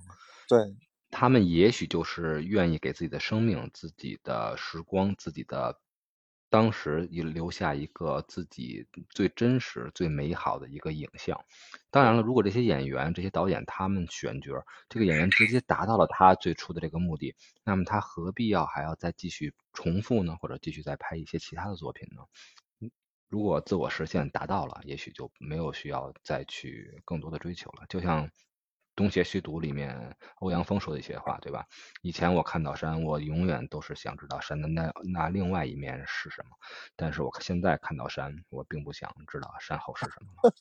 [0.47, 0.57] 对。
[0.57, 0.88] 对。
[1.11, 5.79] 他们也许就是愿意给自己的生命、自己的时光、自己的
[6.49, 11.39] 当时留下一个自己最真实、最美好的一个影像。
[11.91, 14.53] 当然了，如果这些演员、这些导演他们选角，
[14.87, 20.35] 这个演员直接达到了他最初的这个目的，那么他何必要还要再继续重复呢？
[20.39, 22.89] 或者继续再拍一些其他的作品呢？
[23.29, 27.85] 如果自我实现达到了，也许就没有需要再去更多的追求了。
[27.89, 28.27] 就像。
[28.99, 31.65] 《东邪西毒》里面欧阳锋说的一些话，对吧？
[32.01, 36.49] 以前我看到山，我永远都是想知道山的那那另外一面是什么。
[36.97, 40.51] 但是我现在看到山，我并不想知道山后是什么了。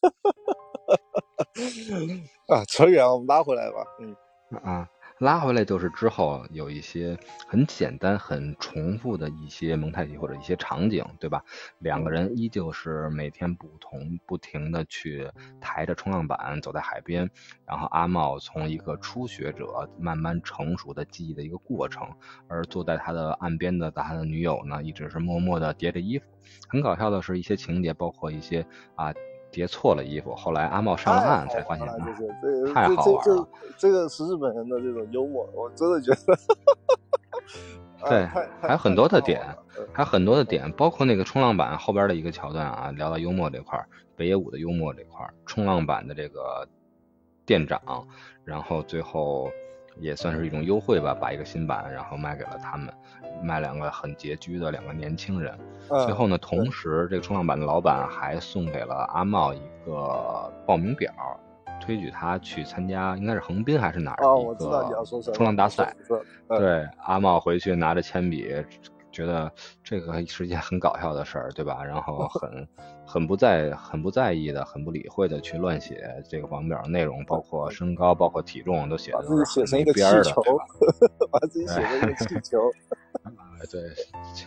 [2.55, 3.85] 啊，扯远了，我们拉回来吧。
[3.98, 4.14] 嗯，
[4.62, 4.88] 啊。
[5.20, 11.42] 拉回来就是之后有一些很简单、很重复的一些蒙太奇或者一些场景，对吧？
[11.81, 15.28] 两个人依旧是每天不同、不停的去
[15.61, 17.28] 抬着冲浪板走在海边，
[17.66, 22.09] 然后阿茂从一个初学者慢慢成熟的记忆的一个过程，
[22.46, 26.26] 而坐在他的岸边的他的女友呢，一直是默默的叠着衣服。
[26.68, 29.12] 很搞笑的是一些情节，包括一些啊。
[29.58, 31.84] 叠错了衣服，后来阿茂上了岸才发现，
[32.72, 33.48] 太好玩了。
[33.76, 36.38] 这个是日本人的这种幽默，我真的觉得。
[38.08, 38.24] 对，
[38.62, 39.44] 还有很多的点，
[39.92, 46.64] 还有很多的点，包括那个冲浪板后边的一个桥段啊，聊到幽默这块北野武的幽默这块冲浪板的这个
[47.44, 47.80] 店长，
[48.44, 49.50] 然后最后。
[49.98, 52.92] 也算是一种优惠吧，把一个新版然后卖给了他们，
[53.42, 55.52] 卖两个很拮据的两个年轻人。
[56.04, 61.12] 最后呢，同时这个冲浪板的老板还送给了阿茂一个报名表，
[61.80, 65.94] 推举他去参加，应该是横滨还是哪儿一个冲浪大赛。
[66.48, 68.54] 对，阿茂回去拿着铅笔。
[69.18, 69.50] 觉得
[69.83, 71.83] 这个是一件很搞笑的事儿，对吧？
[71.83, 72.68] 然后 很
[73.04, 80.40] 很不在很不在意的、很不理会的去乱写这个网表内容，包括身高、包括体重都写的写成一个气球，
[81.33, 82.70] 把自己写成一个 气球。
[83.72, 83.83] 对，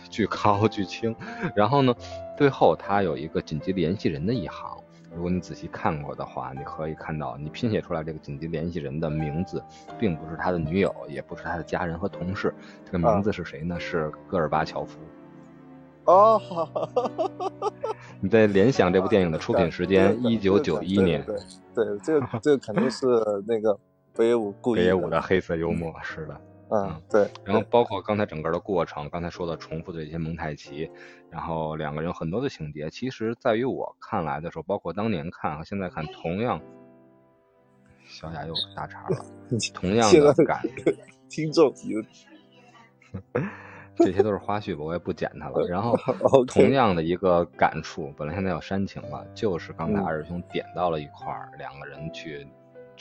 [0.08, 1.14] 巨高巨轻。
[1.54, 1.94] 然后呢，
[2.38, 4.81] 最后他有一个紧急联系人的一行。
[5.14, 9.62] 如果你仔细看过的话，你可以看到，你拼写出来这个紧急联系人的名字，
[9.98, 13.78] 并不是他的女友，也不是他的家人和同事，这个名字是谁呢？
[13.78, 14.98] 是戈尔巴乔夫。
[16.04, 16.40] 哦，
[18.20, 21.24] 你在联想这部电影的出品时间，一九九一年。
[21.24, 21.36] 对
[21.74, 23.06] 对，这个这个肯定是
[23.46, 23.78] 那个
[24.16, 24.80] 北野武故意。
[24.82, 26.40] 北野武的黑色幽默，是的。
[26.74, 27.28] 嗯，对。
[27.44, 30.90] 然后包括刚才整个的过程，刚才说的重复的这些蒙太奇，
[31.28, 36.58] 然后两个人很多的情节，其实在于我看来的时候，包括当年看和现在看，同样，
[38.06, 39.24] 小雅又打岔了，
[39.74, 40.62] 同样的感，
[41.28, 41.70] 听众，
[43.96, 45.66] 这些都是花絮吧，我也不剪它了。
[45.68, 45.94] 然后
[46.48, 52.46] 同样的一个感触，本来现在要煽情了，就是刚才二师兄点到了一块儿，两个人去。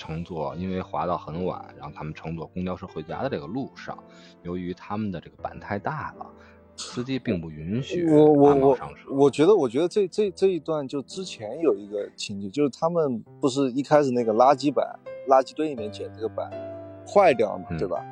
[0.01, 3.95] 乘坐，因为滑到很晚，然后他们乘坐公交车回家的这个路上，
[4.41, 6.25] 由于他们的这个板太大了，
[6.75, 8.77] 司机并不允许我我我
[9.11, 14.83] 我觉得，我觉得这这这一段就之前有一个情节，就是他们不是一开始那个垃圾板，
[15.29, 16.49] 垃圾堆里面捡这个板
[17.07, 18.03] 坏掉嘛，对吧？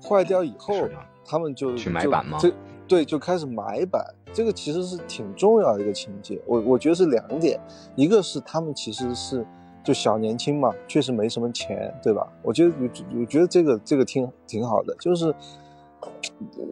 [0.00, 0.88] 坏掉以后，
[1.24, 2.38] 他们就去买板吗？
[2.40, 2.54] 这
[2.86, 4.04] 对，就开始买板。
[4.32, 6.40] 这个其实是挺重要的一个情节。
[6.46, 7.58] 我我觉得是两点，
[7.96, 9.44] 一个是他们其实是。
[9.84, 12.26] 就小年轻嘛，确实没什么钱，对吧？
[12.42, 15.34] 我觉得，我我觉得这个这个挺挺好的，就是，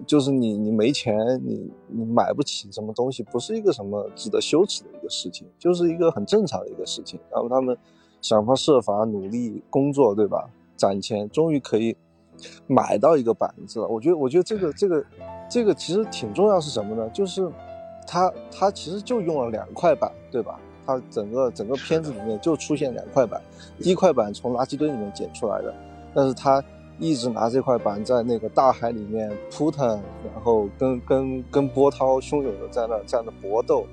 [0.07, 7.21] 就是你你没钱，你你买不起什么东西，不是一个什么值得羞耻的一个事情，就是一个很正常的一个事情。
[7.31, 7.77] 然后他们
[8.23, 10.49] 想方设法努力工作，对吧？
[10.75, 11.95] 攒钱，终于可以
[12.67, 13.87] 买到一个板子了。
[13.87, 15.05] 我觉得，我觉得这个这个
[15.51, 17.09] 这个其实挺重要，是什么呢？
[17.11, 17.47] 就是
[18.07, 20.59] 他他其实就用了两块板，对吧？
[20.85, 23.41] 它整个整个片子里面就出现两块板，
[23.79, 25.73] 第一块板从垃圾堆里面捡出来的，
[26.13, 26.63] 但是他
[26.99, 29.89] 一直拿这块板在那个大海里面扑腾，
[30.33, 33.87] 然后跟跟跟波涛汹涌的在那在那搏斗，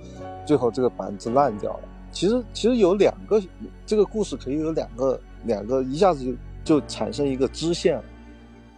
[0.46, 1.80] 最后这个板子烂掉了。
[2.12, 3.42] 其实其实有两个
[3.86, 6.26] 这个故事可以有两个两个一下子
[6.64, 8.02] 就就产生一个支线，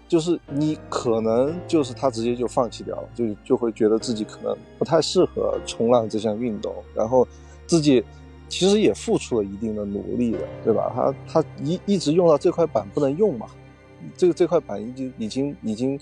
[0.07, 7.27] 就是你可能就是他直接就放弃掉了，就就会觉得自己可能不太适合冲浪这项运动，然后。
[7.71, 8.03] 自己
[8.49, 10.91] 其实也付出了一定的努力的，对吧？
[10.93, 13.47] 他他一一直用到这块板不能用嘛，
[14.17, 15.97] 这个这块板已经已经已经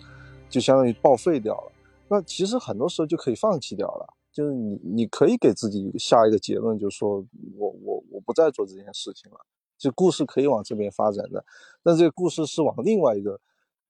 [0.49, 1.71] 就相当于报废掉了。
[2.07, 7.23] 那其实很多时候就可以放弃掉了，就是你你可以给自己下一个结论，就是说
[7.55, 9.37] 我我我不再做这件事情了。
[9.77, 11.45] 就故事可以往这边发展的，
[11.83, 13.39] 但这个故事是往另外一个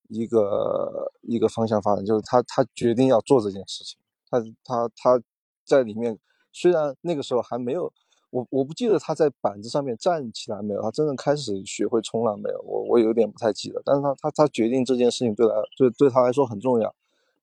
[0.10, 3.98] 一个一个方向发展，就是他他决定要做这件事情，
[4.30, 5.24] 他他他
[5.64, 6.20] 在里面。
[6.52, 7.92] 虽然那个时候还没有，
[8.32, 13.82] 我我不记得他在板子上面站起来没有，他真正开始学会冲浪没有，我我有点不太记得。
[13.86, 16.94] 但是他他他决定这件事情对他对对他来说很重要，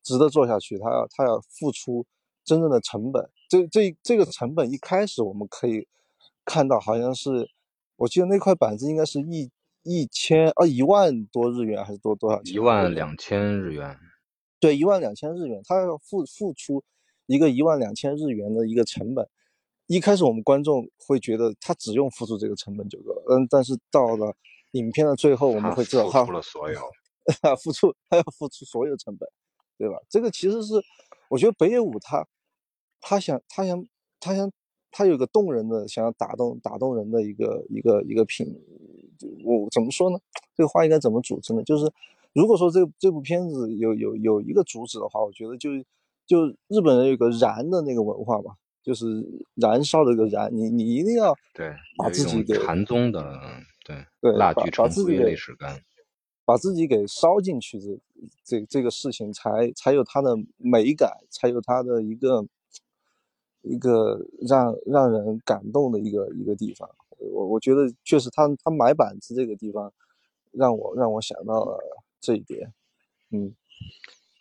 [0.02, 0.78] 值得做下去。
[0.78, 2.04] 他要他要付出
[2.44, 3.28] 真正的成本。
[3.48, 5.86] 这这这个成本一开始我们可以
[6.44, 7.48] 看到，好像是
[7.96, 9.50] 我记得那块板子应该是一
[9.82, 12.40] 一千啊一万多日元还是多多少？
[12.42, 13.96] 一万两千日元。
[14.58, 16.82] 对，一万两千日元，他要付付出。
[17.26, 19.28] 一个一万两千日元的一个成本，
[19.86, 24.34] 一开始我们观众会觉得他只用付出这个成本就够了，嗯，但是到了
[24.72, 26.80] 影片的最后，我们会知道他付出了所有，
[27.62, 29.28] 付出他要付出所有成本，
[29.78, 29.96] 对吧？
[30.08, 30.74] 这个其实是
[31.28, 32.26] 我觉得北野武他
[33.00, 33.86] 他想他想
[34.20, 34.50] 他想
[34.90, 38.46] 他有个动人的想要打动打动人的一个一个一个品
[39.44, 40.18] 我怎么说呢？
[40.54, 41.62] 这个话应该怎么组织呢？
[41.62, 41.90] 就是
[42.32, 45.70] 如果说这这部片子有有有一个主旨的话，我觉得就
[46.26, 49.06] 就日本人有个燃的那个文化嘛，就是
[49.54, 53.40] 燃烧的一个燃，你你一定要对把自己给禅宗的
[53.84, 55.80] 对对蜡炬成灰把自己给泪始干。
[56.44, 57.98] 把自己给烧进去，这
[58.44, 62.46] 这这个事情才才有它的美感，才有它的一个
[63.62, 66.88] 一个让让人感动的一个一个地方。
[67.18, 69.92] 我我觉得确实他他买板子这个地方，
[70.52, 71.82] 让我让我想到了
[72.20, 72.72] 这一点。
[73.32, 73.52] 嗯，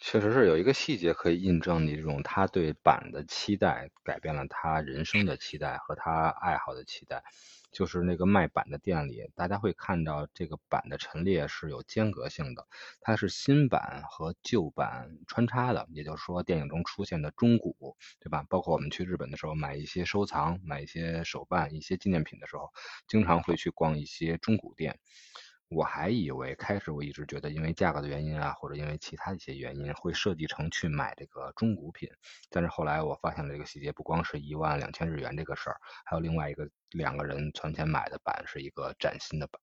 [0.08, 7.24] 确实是有一个细节可以印证你这种他对板的期待，改变了他人生的期待和他爱好的期待。
[7.72, 12.68] 就是那个卖板的店里，大家会看到这个板的陈列是有间隔性的，
[13.02, 18.46] 它是新板和旧板穿插的，也就是说电影中出现的中古，对吧？
[18.48, 22.72] 包括我们去日本的时候买一些收藏、买一些手办、一些纪念品的时候，
[23.08, 25.00] 经常会去逛一些中古店。
[25.69, 32.08] 我还以为开始我一直觉得因为价格的原因啊，或者因为其他一些原因会设计成去买这个中古品，
[32.49, 39.60] 但是后来我发现了这个细节，不光是一万两千日元这个事儿，还有另外一个两个人存钱买的版是一个崭新的版，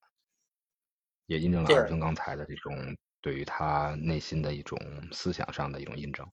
[1.26, 2.74] 也印证了对二兄刚才的这种
[3.20, 4.76] 对于他内心的一种
[5.12, 6.26] 思想上的一种印证。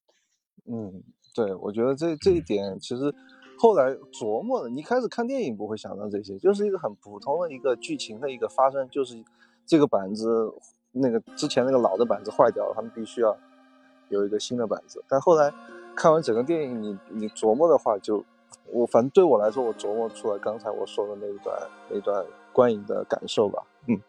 [0.65, 1.03] 嗯，
[1.35, 3.13] 对，我觉得这这一点其实
[3.59, 9.15] 后来琢磨的，你一开始看电影不会想到这些，就是一个很普通的一个剧情的一个发生，就是
[9.69, 10.51] 这个板子
[10.91, 13.37] 那个之前那个老的板子坏掉了，他们必须要
[14.09, 15.03] 有一个新的板子。
[15.07, 15.53] 但后来
[15.95, 18.25] 看完整个电影，你你琢磨的话就，
[18.71, 21.55] 我反正对我来说，我琢磨出了刚才我说的那一段
[21.87, 23.61] 那一段观影的感受吧。
[23.85, 24.01] 嗯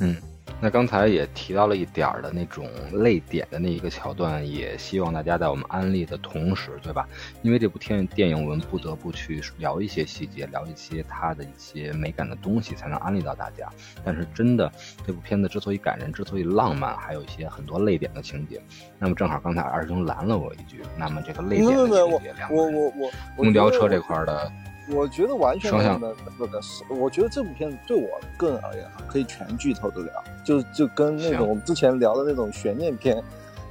[0.00, 0.16] 嗯，
[0.60, 7.06] 那刚才也提到了一点儿的那种泪点的那一个桥段，也希望大家在我们安利的同时，对吧？
[7.42, 13.68] 因为这部电电影，我们不得不去聊一些细节，聊一些它的一些美感的东西，才能安利到大家。
[14.02, 14.72] 但是真的，
[15.06, 18.58] 这部片子之所以感人，之所以浪漫，还有一些很多泪点的情节。
[18.98, 24.14] 那么正好刚才二师兄拦了我一句，那么这个泪点的情节，两我我我公交车这块。
[24.24, 24.50] 的，
[24.88, 25.98] 我觉得完全没有
[26.38, 30.12] 那个是，我觉得这部片子对我个人而言哈，可以全剧透的聊，
[30.44, 33.22] 就就跟那种我们之前聊的那种悬念片，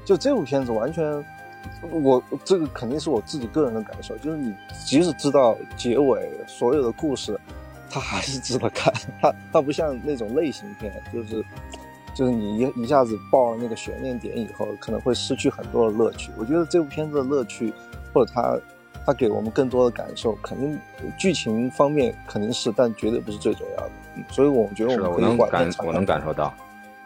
[0.03, 1.23] 就这部片子完全，
[1.81, 4.53] 我这个肯定是我自己个人的感受，就是你
[4.85, 7.39] 即使知道结尾所有的故事，
[7.89, 11.45] 它还是值得看，它它不像那种类型片，就是
[12.15, 16.31] 就是你一一下子爆了那个悬念点以后，可能会失去很多的乐趣。
[16.37, 17.71] 我觉得这部片子的乐趣，
[18.13, 18.59] 或者它
[19.05, 20.79] 它给我们更多的感受，肯定
[21.17, 23.91] 剧情方面肯定是，但绝对不是最重要的。
[24.15, 26.53] 嗯，所以我觉得，我我们可以能感，我能感受到，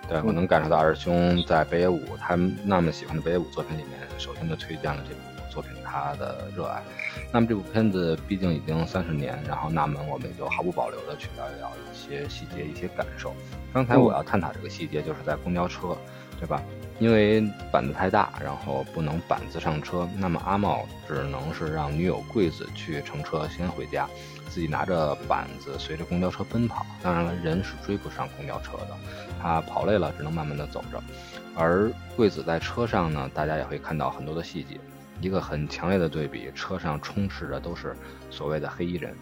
[0.08, 6.82] 对我嗯能感受到二师兄在北野武他们那么喜欢的北野武作品里面，首先就推荐了这部作品他的热爱。
[7.32, 13.34] 那么这部片子毕竟已经三十年，然后那么我们也就毫不保留的去聊一聊一些细节、一些感受。
[13.74, 15.98] 刚才我要探讨这个细节，就是在公交车，
[16.40, 16.62] 对吧？
[17.00, 24.08] 因为板子太大，然后不能板子上车，那么阿茂只能是让女友桂子去乘车先回家，
[24.50, 26.86] 自己拿着板子随着公交车奔跑。
[27.04, 28.98] 当然了，人是追不上公交车的，
[29.40, 31.02] 他跑累了只能慢慢的走着。
[31.56, 34.80] 而桂子在车上呢，大家也会看到很多的细节，
[35.22, 37.96] 一个很强烈的对比，车上充斥着都是
[38.32, 39.14] 所谓的黑衣人。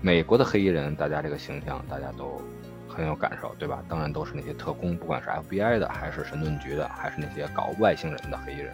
[0.00, 2.42] 美国的黑衣人，大家这个形象大家都
[2.94, 3.82] 很有感受，对吧？
[3.88, 8.72] 当然都是那些特工，不管是 FBI 的，还是神盾局的，还是那些搞外星人的黑衣人。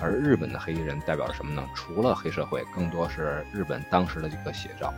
[0.00, 1.62] 而日本的黑衣人代表着什么呢？
[1.74, 4.92] 除了黑社会，更多是日本当时的这个写照。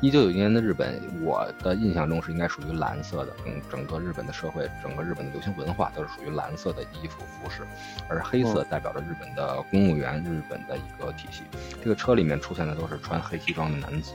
[0.00, 7.62] 一九九一年的日本，我的印象中是应该属于蓝色的，嗯，整个日本的社会，整个日本的流行文化都是属于蓝色的衣服服饰，
[8.08, 11.42] 而黑色代表着日本的公务员，日本的一个体系。
[11.82, 14.12] 这个车里面出现的都是穿黑西装的男子，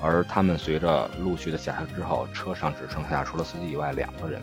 [0.00, 4.40] 而他们随着陆续的下车之后，车上只剩下除了司机以外两个人。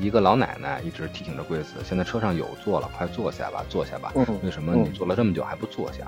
[0.00, 4.12] 一个老奶奶一直提醒着贵子，现在车上有座了，快坐下吧，坐下吧。
[4.14, 6.06] 嗯为什么嗯你坐了这么久还不坐下？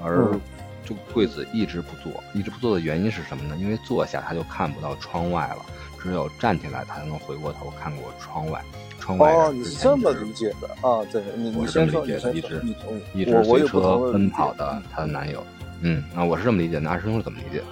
[0.00, 0.40] 而嗯
[0.84, 3.56] 就贵子一直不坐，一直不坐的原因是什么呢？
[3.56, 5.66] 因为坐下他就看不到窗外了，
[6.00, 8.62] 只有站起来他才能回过头看过窗外。
[9.00, 11.04] 窗外哦，你是这么理解的啊？
[11.10, 15.44] 对你，你我是这么先说，你理解的，一直一直我我随车奔跑的她的男友。
[15.80, 17.64] 嗯，啊，我是这么理解的，那二师兄是怎么理解的？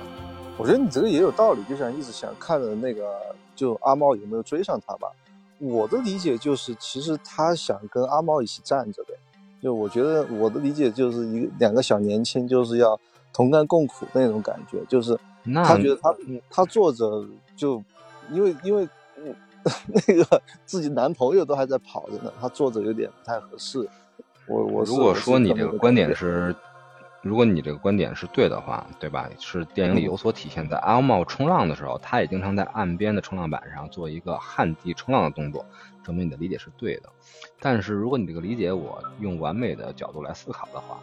[0.61, 3.19] 我觉得你这个也有道理，就像一直想看的那个，
[3.57, 5.11] 就阿猫有没有追上他吧。
[5.59, 9.15] 我的理解就是，其实他想跟阿猫一起站着呗。
[9.63, 12.99] 就我觉得我的理解就是一个两个小年轻就是要
[13.33, 16.15] 同甘共苦的那种感觉，就是那他觉得他
[16.51, 17.83] 他坐着就
[18.31, 19.35] 因为因为嗯
[20.07, 23.89] 那个自己男朋友都还在跑着呢，他坐着有点不太合适。
[24.47, 26.55] 我我如果说你这个观点是，
[27.23, 29.29] 如果你这个观点是对的话，对吧？
[29.39, 35.65] 是电影里有所体现，在阿茂冲浪的时候，他也经常在岸边的冲浪板上做一个旱地冲浪的动作，
[36.03, 37.11] 证明你的理解是对的。
[37.61, 40.99] 但是如果你这个理解我用完美的角度来思考的话，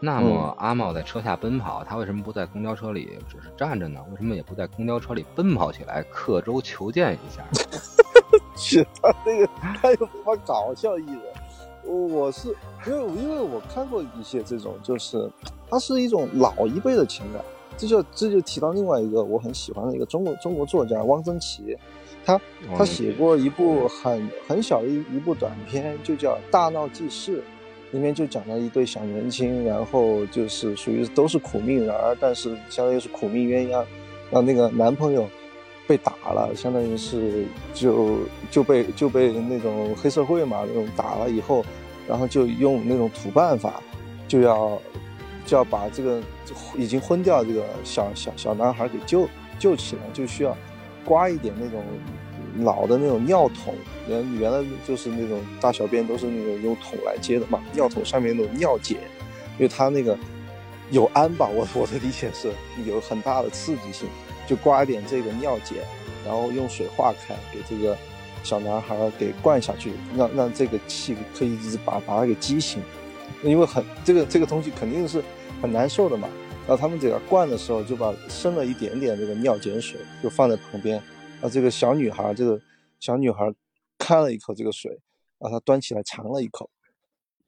[0.00, 4.00] 那么阿茂在车下奔跑，他为什么不在公交车里只是站着呢？
[4.10, 7.44] 为什么也不在公交车里奔跑起来刻舟求剑一下？
[8.56, 9.46] 是他那个
[9.80, 11.22] 他有什么搞笑艺人？
[11.92, 12.54] 我是
[12.86, 15.30] 因为因为我看过一些这种，就是
[15.70, 17.42] 它是一种老一辈的情感。
[17.76, 21.76] 这就这就提到另外一个我很喜欢的一个中国中国作家汪曾祺，
[22.24, 22.40] 他
[22.76, 27.38] 他写过一部很很小的一一部短片，就叫《大闹记事》，
[27.92, 33.84] 里面就讲了一对小年轻，然后就是属于都是苦命人儿，但是相当于是苦命鸳鸯，
[34.30, 35.28] 让那个男朋友。
[35.88, 38.18] 被打了，相当于是就
[38.50, 41.64] 就被就被那种黑社会嘛，那种打了以后，
[42.06, 43.82] 然后就用那种土办法，
[44.28, 44.78] 就要
[45.46, 46.20] 就要把这个
[46.76, 49.26] 已经昏掉这个小小小男孩给救
[49.58, 50.54] 救起来，就需要
[51.06, 51.82] 刮一点那种
[52.58, 53.74] 老的那种尿桶，
[54.06, 58.98] 原原来就是那种大小便都是那种用桶来接的嘛，尿桶上面那种尿碱，
[59.56, 60.18] 因为它那个
[60.90, 62.52] 有氨吧，我我的理解是
[62.84, 64.06] 有很大的刺激性。
[64.48, 65.76] 就刮一点这个尿碱，
[66.24, 67.96] 然后用水化开，给这个
[68.42, 72.82] 小男孩给灌下去，让让这个气可以一直把把他给激醒。
[73.44, 75.22] 因为很这个这个东西肯定是
[75.60, 76.28] 很难受的嘛。
[76.66, 81.00] 然后他们这个灌的时候，就把剩了一点点这个尿碱水，就放在旁边。
[81.40, 82.60] 啊，这个小女孩，这个
[82.98, 83.54] 小女孩
[83.96, 84.90] 看了一口这个水，
[85.38, 86.68] 然后她端起来尝了一口，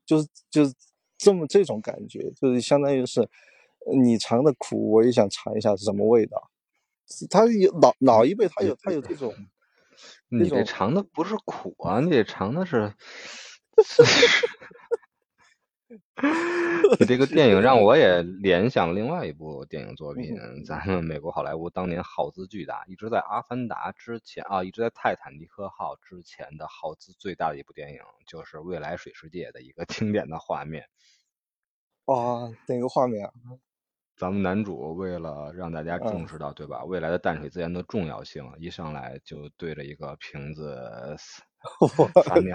[0.07, 0.73] 就是就是
[1.19, 3.29] 这么这种感觉，就是相当于是
[4.01, 6.50] 你尝的苦，我也想尝一下是什么味道。
[7.31, 9.35] 他有老老一辈，他有他有这种，
[10.29, 12.93] 你这尝的不是苦啊，你这尝的是，
[16.99, 30.85] 你这个电影让我也联想另外一部电影作品，咱们美国好莱坞当年耗资巨大，一直在《阿凡达》之前啊，一直在《泰坦尼克号》之前的耗资最大的一部电影，就是《未来水世界》的一个 经典的画面。
[32.05, 33.33] 哦，哪个画面啊？
[34.21, 36.85] 咱们男主为了让大家重视到，对吧？
[36.85, 40.77] 未来的淡水资源的重要性，一上来就对着一个瓶子
[42.23, 42.55] 撒尿，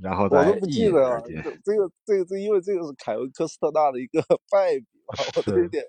[0.00, 1.22] 然后再我都不记得了。
[1.64, 4.20] 这个这个这因为这个是凯文科斯特纳的一个
[4.50, 4.86] 败笔，
[5.36, 5.84] 我都有点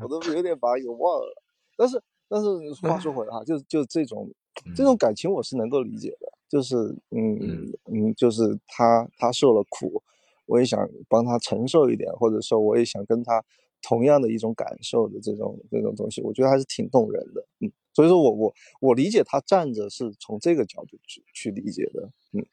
[0.00, 1.42] 我都有点把给忘了。
[1.76, 2.48] 但是但是
[2.86, 4.32] 话说回来哈，就就这种
[4.76, 6.76] 这种感情我是能够理解的，就是
[7.10, 10.00] 嗯嗯，就是他他受了苦，
[10.46, 13.44] 我也想帮他承受一点，或者说我也想跟他。
[13.82, 22.44] 同样的一种感受的这种这种东西，我觉得还是挺动人的，嗯，所以说我我我理解他站着是从这个角度去去理解的，嗯，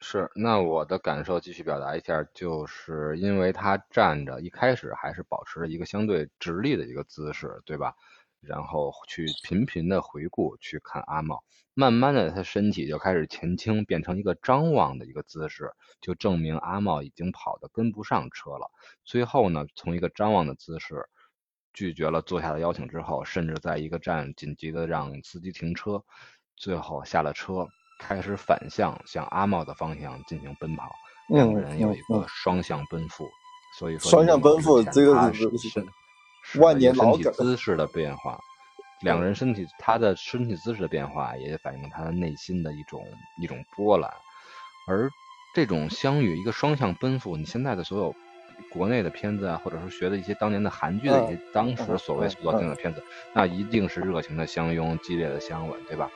[0.00, 7.94] 是，那我的感受继续表达一下，就是因为他站着，一开始还是保持着一个相对直立的一个姿势，对吧？
[8.42, 15.70] 然后去频频的回顾去看阿茂，慢慢的他身体就开始前倾，变成一个张望的一个姿势，
[16.00, 18.68] 就证明阿茂已经跑得跟不上车了。
[19.04, 21.08] 最后呢，从一个张望的姿势
[21.72, 26.02] 拒绝了坐下的邀请之后，甚至在一个站紧急的让司机停车，
[26.56, 27.68] 最后下了车，
[28.00, 30.90] 开始反向向阿茂的方向进行奔跑，
[31.28, 33.28] 两个人有一个双向奔赴。
[33.78, 35.48] 所以说双向奔赴这个是。
[36.60, 38.38] 万年身体姿势的变化，
[39.02, 43.04] 两个人身体他的身体姿势的变化，也反映他的内心的一种
[43.40, 44.10] 一种波澜。
[44.88, 45.10] 而
[45.54, 48.14] 这种相遇，一个双向奔赴，你现在的所有
[48.70, 56.10] 国内的片子啊，或者说学的一些当年的韩剧的一些当时所谓塑造电影的片子，那一定是热情的相拥，激烈的相吻，对吧？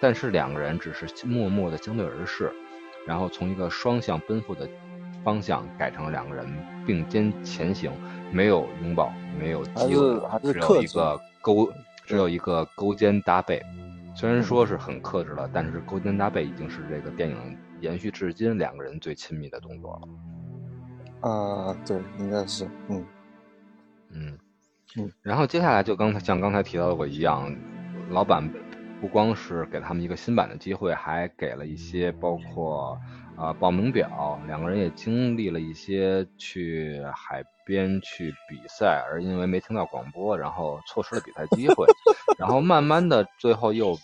[0.00, 2.52] 但是两个人只是默默的相对而视，
[3.06, 4.68] 然后从一个双向奔赴的
[5.28, 6.46] 方向改成了两个人
[6.86, 7.92] 并肩前行。
[8.30, 11.72] 没有拥抱，没有激吻，只有一个勾，
[12.04, 13.62] 只有一个勾肩搭背。
[14.14, 21.30] 虽然说是很克制了，但是勾肩搭背已经是这个电影延续至今两个人最亲密的动作了。
[21.30, 23.06] 啊，对，应该是，嗯，
[24.10, 24.38] 嗯，
[24.98, 25.12] 嗯。
[25.22, 27.54] 然后接下来就刚才像刚才提到的我一样，
[28.10, 28.46] 老板
[29.00, 32.98] 不光是给他们一个新版的机会，还给了一些包括。
[33.38, 41.86] 啊，报名表，两个人也经历了一些去海边去比赛，而因为没听到广播，然后错失了比赛机会，
[42.36, 43.96] 然后慢慢的最后又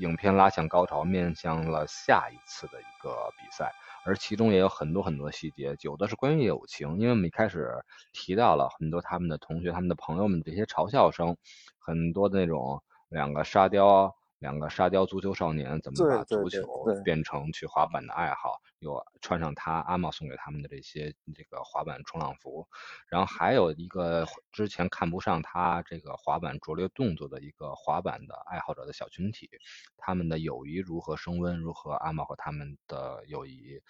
[0.00, 3.72] 影片拉向高潮，面向了下一次的一个比赛，
[4.04, 7.72] 而其中也有很多很多细节，有的是关于友情，因为我们一开始
[8.12, 11.36] 提到了很多他们的同学、他们的朋友们这些嘲笑声，
[11.80, 14.14] 很多的那种两个沙雕。
[14.40, 16.62] 两个沙雕足球少年怎么把足球
[17.04, 22.68] 变成去滑板的爱好，有穿上他阿茂送给他们的这些这个滑板冲浪服，
[23.08, 29.50] 然后还有一个之前看不上他这个滑板拙劣动作的一个滑板的爱好者的小群体，
[29.96, 33.80] 他们的友谊如何升温，如何阿茂和他们的友谊。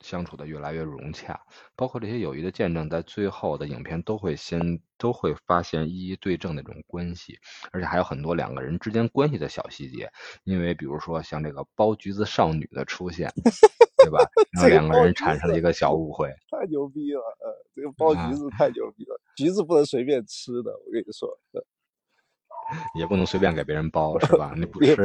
[0.00, 1.40] 相处的越来越融洽，
[1.74, 7.38] 包括这些友谊的见证，在最后的影片都会先都会发现一一对证那种关系，
[7.72, 10.10] 而且还有很多两个人之间关系的小细节。
[10.44, 13.32] 因为比如说像这个包橘子少女的出现，
[14.04, 14.18] 对吧？
[14.52, 16.28] 然后两个人产生了一个小误会。
[16.50, 21.28] 太牛逼了，呃，这个包橘子太牛逼了，橘子不能随便吃的，我跟你说。
[22.98, 24.52] 也不能随便给别人包， 是吧？
[24.56, 24.96] 你不吃，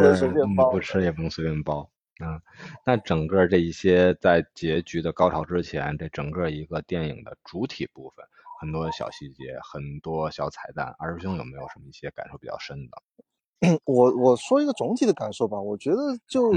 [0.72, 1.88] 不吃也不能随便包。
[2.24, 2.40] 嗯，
[2.86, 8.24] 那整个这一些在结局的高潮之前，这整个一个电影的主体部分，
[8.60, 13.72] 很多小细节，很多小彩蛋，二师兄有没有什么一些感受比较深的？
[13.86, 15.98] 我我说一个总体的感受吧，我觉得
[16.28, 16.54] 就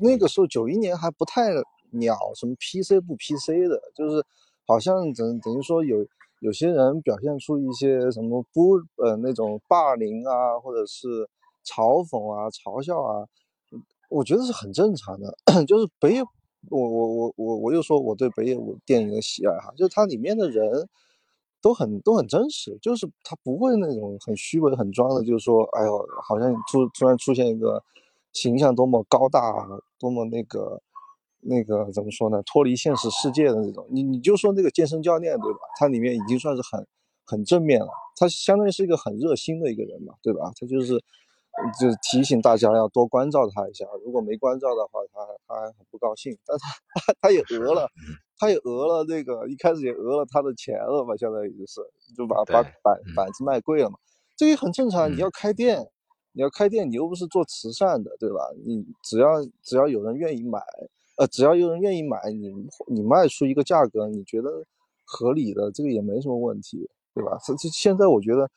[0.00, 1.50] 那个时候九一年还不太
[1.90, 4.24] 鸟什么 PC 不 PC 的，就是
[4.64, 6.06] 好像等等于说有
[6.40, 11.28] 有些人表现出一些什么不呃那种霸凌啊，或者是
[11.64, 13.26] 嘲讽啊、嘲笑啊。
[14.10, 15.34] 我觉得是很正常的，
[15.66, 16.22] 就是北野，
[16.68, 20.88] 我我我我我又说我对北野武电影的喜爱哈，就是它里面的人
[21.62, 27.82] 都很都很真实，就是他不会那种很虚伪很装的，就是说，哎呦，好像突突然出现一个
[28.32, 29.66] 形象多么高大，
[29.98, 30.82] 多么那个
[31.40, 33.86] 那个怎么说呢，脱离现实世界的那种。
[33.90, 35.60] 你你就说那个健身教练对吧？
[35.78, 36.84] 他里面已经算是很
[37.24, 40.50] 很正面了，他相当于是一个很热心的一个人嘛，对吧？
[40.58, 41.00] 他就是。
[41.78, 46.36] 就是提醒大家要多关照他一下，如果没关照的话，他他还很不高兴。
[46.46, 46.68] 但他
[47.00, 47.88] 他他也讹了，
[48.38, 51.80] 他也讹了那个一开始也讹了他的钱了吧，相当于就是
[52.16, 53.98] 就把把板板子卖贵了嘛，
[54.36, 55.10] 这也很正常。
[55.12, 55.86] 你要开店，
[56.32, 58.40] 你要开店，你又不是做慈善的，对吧？
[58.64, 60.60] 你只要只要有人愿意买，
[61.16, 62.52] 呃，只要有人愿意买，你
[62.86, 64.64] 你卖出一个价格，你觉得
[65.04, 67.38] 合理的，这个也没什么问题，对吧？
[67.44, 68.50] 这这现在我觉得。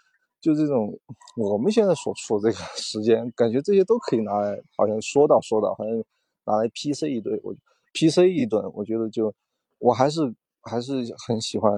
[0.43, 0.99] 就这种，
[1.37, 5.95] 我们现在所处这个 时间，感觉这些都可以拿来，好像说到说到，好像
[6.43, 7.55] 拿来 P C 一堆，我
[7.93, 9.33] P C 一顿，我觉得就
[9.79, 11.71] 我还是还是很喜欢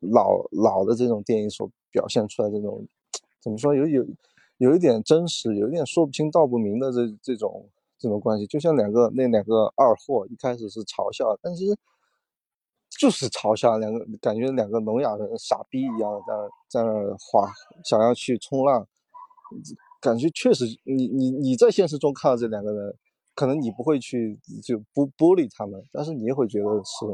[0.00, 2.88] 老老的这种电影所表现出来这种，
[3.42, 4.06] 怎么说有有
[4.56, 11.76] 有一点真实，有一点说不清道不明的这这种这种关系，就像两个那两个二货一开始是嘲笑，但其实。
[12.90, 17.52] 就是嘲笑两个，感觉两个聋哑人傻逼一样，在那在那滑，
[17.84, 18.86] 想要去冲浪，
[20.00, 22.94] 感觉确实，你你你在现实中看到这两个人，
[23.34, 27.06] 可能你不会去就不玻璃他们，但是你也会觉得是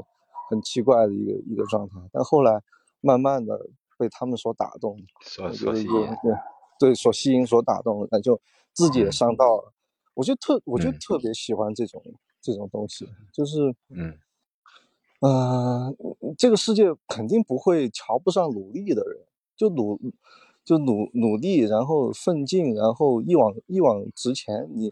[0.48, 1.96] 很奇怪的一个一个状态。
[2.12, 2.58] 但后来
[3.00, 3.58] 慢慢的
[3.98, 5.88] 被他们所打动，所所吸引，
[6.22, 6.34] 对
[6.78, 8.40] 对，所吸引所打动，那就
[8.72, 9.72] 自己也上道了。
[10.14, 12.00] 我就特我就特别喜欢这种
[12.40, 14.18] 这种东西，就是嗯。
[15.26, 15.96] 嗯，
[16.36, 19.24] 这个世界肯定不会瞧不上努力的人，
[19.56, 19.98] 就努，
[20.62, 24.90] 就努努力，然后奋进，然后一往一往直前，你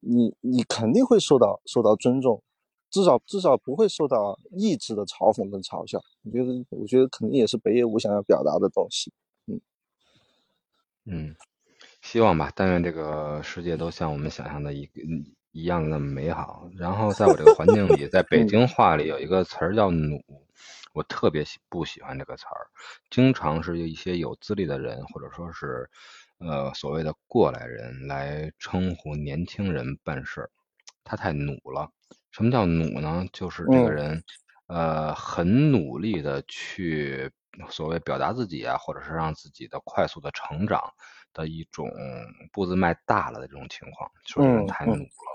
[0.00, 2.42] 你你肯定会受到受到尊重，
[2.90, 6.00] 至少至少不会受到意志的嘲讽跟嘲笑。
[6.22, 9.12] 我觉得我觉得肯定也是北野武想要表达的东西。
[9.46, 9.60] 嗯
[11.04, 11.36] 嗯，
[12.00, 15.02] 希望吧，但愿这个世界都像我们想象的一个。
[15.54, 16.68] 一样的那么美好。
[16.76, 20.20] 然后在我这个环境里， 在北京话里有一个词儿叫“努”，
[20.92, 22.66] 我特别喜不喜欢这个词儿。
[23.08, 25.88] 经常是一些有资历的人，或者说是
[26.38, 30.50] 呃所谓的过来人来称呼年轻人办事儿，
[31.04, 31.88] 他太努了。
[32.32, 33.24] 什么叫努呢？
[33.32, 34.22] 就是这个人
[34.66, 37.30] 呃很努力的去
[37.70, 40.82] 所谓表达自己啊，或者是让自己的快速的成长
[41.32, 41.88] 的一种
[42.52, 45.33] 步子迈大了的这种情况，说这人太努了。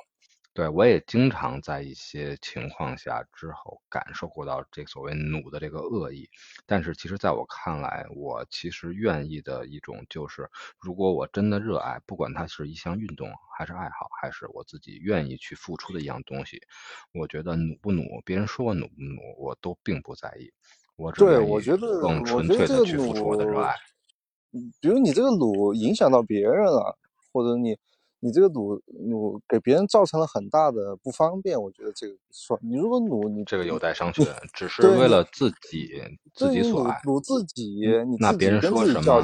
[0.60, 6.30] 对，我也经常在一些情况下之后感受过到这所谓弩的这个恶意，
[6.66, 16.62] 但是其实在我看来，我其实愿意的一种就是，如果我真的热爱，不管它是一项运动，还是爱好，还是我自己愿意去付出的一样东西，
[17.14, 20.52] 我觉得努不努，别人说我努不努，我都并不在意，
[20.98, 21.62] 我只愿意
[22.02, 23.74] 更纯粹的去付出我的热爱。
[24.52, 26.98] 嗯，比如你这个努影响到别人了，
[27.32, 27.78] 或者你。
[28.22, 36.02] 你这个努努给别人造成了很大的不方便，我觉得这个算你如果努你这个有待商榷，只是为了自己
[36.34, 37.64] 自己所爱努自己，
[38.08, 39.22] 你那别人说什么，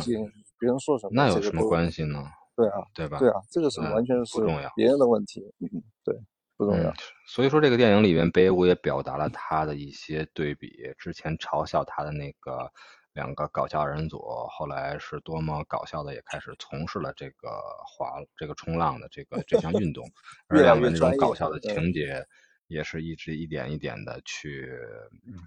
[0.57, 2.23] 别人说什么那有什么关系呢？
[2.55, 3.19] 对啊，对吧？
[3.19, 6.15] 对啊，这个是完全是不重要别人的问题，嗯，对，
[6.55, 6.93] 不重要。
[7.27, 12.71] 所以说这个电影里面，北野武也表达了他的一些对比，之前嘲笑他的那个
[13.15, 14.19] 两个搞笑二人组，
[14.51, 17.49] 后来是多么搞笑的，也开始从事了这个
[17.87, 20.07] 滑这个冲浪的这个这项运动，
[20.47, 22.23] 而两个人这种搞笑的情节。
[22.67, 24.67] 也是一直一点一点的去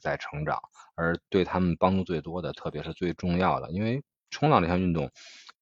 [0.00, 0.56] 在成长，
[0.94, 4.00] 而对他们帮助最多的，特别是最重要的，因为
[4.30, 5.10] 冲浪这项运动，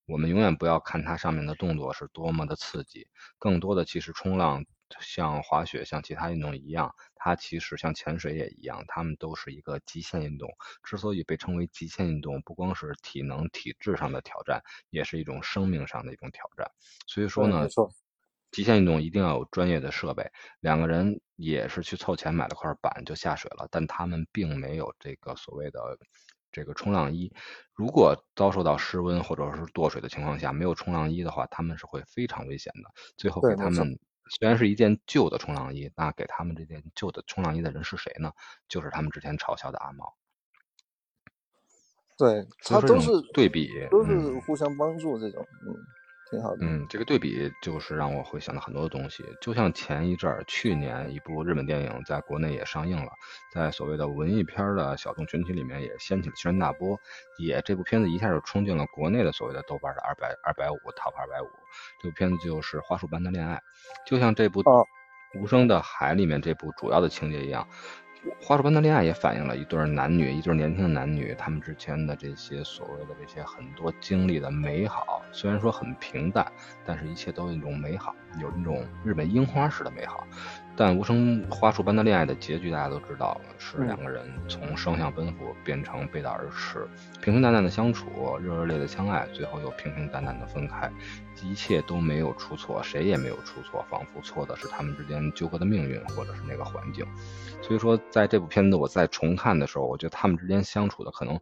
[0.04, 4.66] 我们永远不要看它上面的动作是多么的刺激，更多的其实冲浪
[5.00, 10.48] 像滑雪、像其他运动一样，它其实像潜水也一样，它们都是一个极限运动。
[10.82, 16.70] 之所以被称为极限运动，不光是体能、体质上的挑战，也是一种生命上的一种挑战。
[17.06, 17.66] 所以说呢。
[18.52, 20.24] 极限运动一定要有专业的设备。
[20.60, 25.98] 两个人也是去凑钱买了块板就下水了，但他们并没有这个所谓的
[26.52, 27.30] 这个冲浪衣。
[27.74, 32.88] 如果遭受到失温或者是堕水的情况下，没有冲浪衣的话，他们是会非常危险的。
[33.18, 33.98] 最后给他们
[34.28, 38.32] 虽然是一件旧的冲浪衣，那给他们这件旧的冲浪衣的人是谁呢？
[38.68, 40.14] 就是他们之前嘲笑的阿毛。
[42.18, 45.74] 对他都是对比，都是互相帮助这种，嗯。
[46.28, 53.12] 挺好的，嗯，这个对比就是让我会想到很多的东西，就像前一阵儿，去年一部日本电影在国内也上映了，
[53.52, 56.98] 在所谓的文艺片的小众群体里面也掀起了轩然大波，
[57.38, 61.48] 也这部片子一下就冲进了国内的所谓的豆瓣的二百二百五 top 二百五，
[62.02, 63.54] 这部片子就是《花束般的恋爱》，
[64.04, 64.62] 就像这部
[65.38, 67.68] 《无声的海》里面这部主要的情节一样。
[68.40, 76.46] 花束般的恋爱也反映了一对男女，一对年轻的男女，他们之前的这些所谓的这些很多经历的美好，虽然说很平淡，
[76.84, 80.26] 但是一切都有一种美好，有那种日本樱花式的美好。
[80.76, 86.86] 但无声花束般的恋爱的结局大家都知道，是两个人从双向奔赴变成背道而驰，
[87.22, 90.92] 平平淡淡的相处，热热烈的相爱，最后又平平淡淡的分开，
[91.42, 97.06] 一切都没有出错，谁也没有出错，仿佛错的是他们之间纠葛的命运，或者是那个环境。
[97.62, 101.40] 所以说，在这部片子我再重看的时候，我觉得他们之间相处的可能。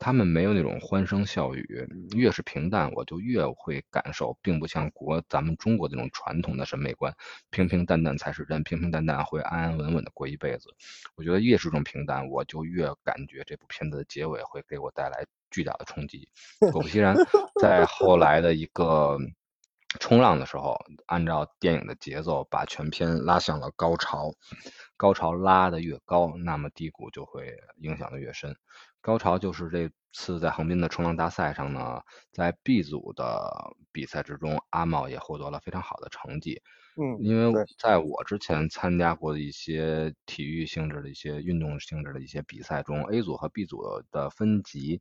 [0.00, 1.86] 他们没有那种欢声笑语，
[2.16, 7.14] 越是平淡，我就越会感受，并不像国咱们中国那种传统的审美观，
[7.50, 10.70] 平平淡淡才是真，平平淡淡会安安稳稳的过一辈子。
[11.16, 16.26] 我觉得越是这种平淡，我就越感觉这部片子的结尾会给我带来巨大的冲击。
[16.72, 17.14] 果不其然，
[17.60, 19.18] 在后来的一个
[19.98, 20.78] 冲浪的时候，
[21.08, 24.32] 按照电影的节奏，把全片拉向了高潮，
[24.96, 28.56] 高潮拉得越高，那么低谷就会影响的越深。
[29.00, 32.00] 高潮就是这次在横滨的冲浪大赛上呢，
[32.32, 33.50] 在 B 组的
[33.92, 36.60] 比赛之中，阿茂也获得了非常好的成绩。
[36.96, 45.00] 嗯，因为在我之前参加过的一些体育性质的一些运动性质的一些比赛中，A 组和 B 组的分级。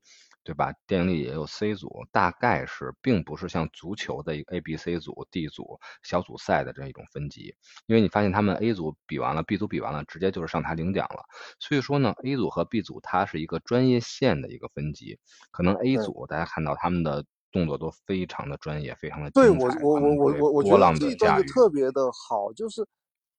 [0.50, 0.74] 对吧？
[0.88, 7.54] 电影里也有 C 组，大概是并不是像足球的 A、B、C 组、D 组小组赛的这样一种分级，
[7.86, 11.22] 因为你发现他们 A 组比完了，B 组比完了，直接就是上台领奖了。
[11.60, 15.20] 所以说呢，A 组和 B 组它是一个专业线的一个分级，
[15.52, 22.84] 可能 A 组大家看到他们的动作都非常的专业，非常的对我我我我我我觉得这一段就特别的好，就是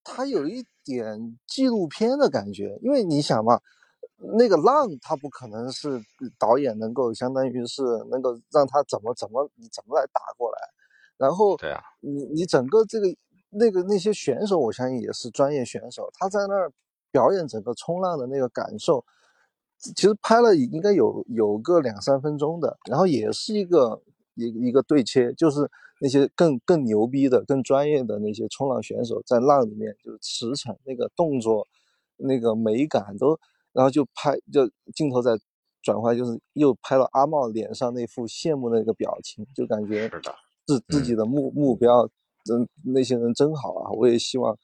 [0.01, 3.59] 它有一点纪录片的感觉，因为你想嘛。
[4.37, 5.99] 那个浪，他不可能是
[6.37, 10.57] 导演能够相当于是能够让他怎么怎么你怎么来打过来，
[11.17, 13.07] 然后对啊，你你整个这个
[13.49, 16.71] 那个那些选手，我相信也是专业选手，他在那儿
[17.09, 19.03] 表演整个冲浪的那个感受，
[19.79, 24.03] 其实拍了应该有有个两三分钟的，然后也是一个
[24.35, 25.67] 一一个对切，就是
[25.99, 31.67] 那些更更牛逼的、更专业的那些冲浪选手在浪里面就是驰骋那个动作，
[32.17, 33.39] 那个美感都。
[33.73, 35.31] 然后就拍，就镜头在
[35.81, 40.09] 转换，就是又拍了阿茂脸上那副羡慕的那个表情，就感觉
[40.65, 42.03] 自自己的目目标，
[42.51, 43.89] 嗯，那些人真好啊！
[43.91, 44.57] 我也希望，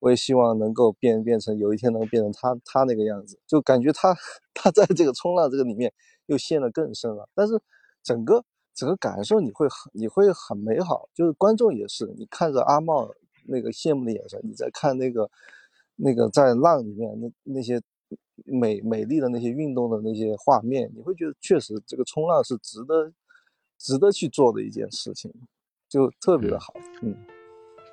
[0.00, 4.16] 我也希望能够变变成有一天能变成他他那个样子，就感觉他
[4.54, 5.92] 他在这个冲浪这个里面
[6.26, 7.28] 又陷得更深了。
[7.34, 7.60] 但是
[8.02, 8.42] 整个
[8.74, 13.08] 整个感受你会很你会很美好，就是观众也是，你看着阿茂
[13.46, 15.30] 那个羡慕的眼神，你在看那个
[15.96, 17.80] 那个在浪里面那那些。
[18.44, 23.12] 美美丽的那些运动的那些画面，你会觉得确实这个冲浪是值得
[23.78, 25.32] 值得去做的一件事情，
[25.88, 26.74] 就特别的好。
[27.02, 27.16] 嗯，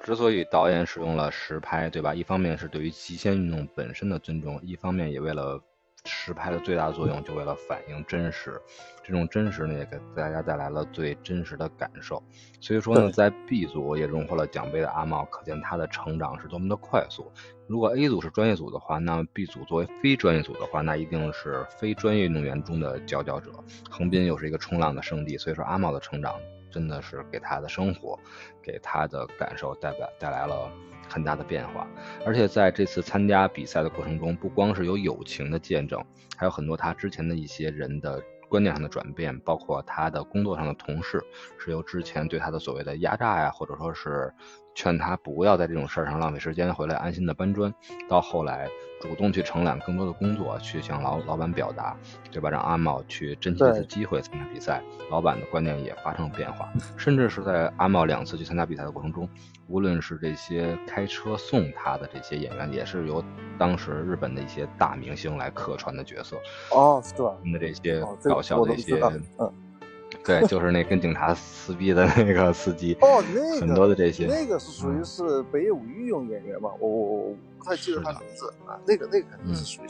[0.04, 2.14] 之所以导演使用了实拍，对吧？
[2.16, 5.62] 一方面是对于极限运动本身的尊重，一方面也为了。
[6.06, 8.60] 实拍的最大作用就为了反映真实，
[9.04, 12.22] 这种真实呢也给大家带来了最真实的感受。
[12.60, 17.32] 所以说呢，在 B 组也荣获了奖杯的阿茂，可见他的成长是多么的快速。
[17.68, 23.52] 如果 A 组是专业组的话，那么 B 组作为非专业组的话，那一定是非专业运动员中的佼佼者。
[23.90, 26.36] 横滨又是一个冲浪的圣地，所以说阿茂的成长
[26.72, 28.20] 真的是给他的生活，
[28.62, 30.72] 给他的感受带来带来了。
[31.12, 31.88] 很大的变化。
[32.26, 36.04] 而且在这次参加比赛的过程中，不光是有友情的见证，
[36.38, 38.22] 还有很多他之前的一些人的。
[38.52, 41.24] 观念上的转变，包括他的工作上的同事，
[41.58, 44.30] 是由之前对他的所谓的压榨呀，或者说是
[44.76, 47.74] 劝他不要在这种事儿上浪费时间，回来安心的搬砖，
[48.10, 48.68] 到后来
[49.00, 51.96] 主动去承揽更多的工作，去向老老板表达，
[52.30, 52.50] 对吧？
[52.50, 59.30] 让阿茂去珍惜这次机会参加比赛，老板的观念也发生了变化，甚至是在阿茂两次去参加比赛的过程中。
[59.72, 63.24] 无论是这些开车送他的这些演员，也是由
[63.58, 66.36] 当时日本的一些大明星来客串的角色。
[66.72, 67.34] 哦，是吧？
[67.54, 69.00] 的这些搞笑的一些，
[69.40, 69.54] 嗯，
[70.26, 72.98] 对，就是那跟警察撕逼的那个司机。
[73.00, 76.70] 哦，那个很多的这些，那个是属于是北野武御用演员吧？
[76.78, 78.78] 我我我不太记得他名字啊。
[78.86, 79.88] 那个那个肯定是属于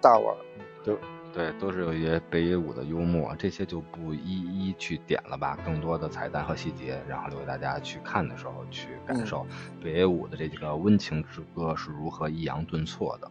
[0.00, 0.34] 大腕，
[0.82, 0.96] 对。
[1.32, 5.56] 对，都是有一些北野武的幽默，这些就不一一去点了吧。
[5.64, 9.46] 更多的彩蛋和细节，然后留给大家去看的时候去感受
[9.80, 13.30] 北野武的这几个温情之歌是如何抑扬顿挫的。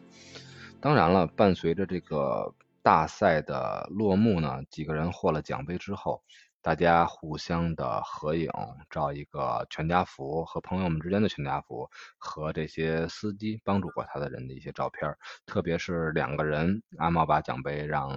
[0.80, 6.22] 当然了，伴随着这个大赛的落幕呢，几个人获了奖杯之后。
[6.62, 8.50] 大家互相的合影，
[8.90, 15.10] 照一个全家福，和朋友们之间的全家福，和这些司机帮助过他的人的一些照片，
[15.46, 18.10] 特别是两个人，阿茂把奖杯让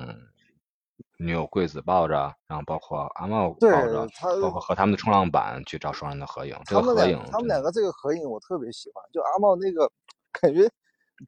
[1.18, 4.08] 女友桂子抱着，然后包括阿茂抱着，
[4.40, 6.56] 包括和他们的冲浪板去照双人的合影。
[6.64, 9.88] 这个合影，他们两个这个合影我特别喜欢，就阿茂那个
[10.32, 10.68] 感觉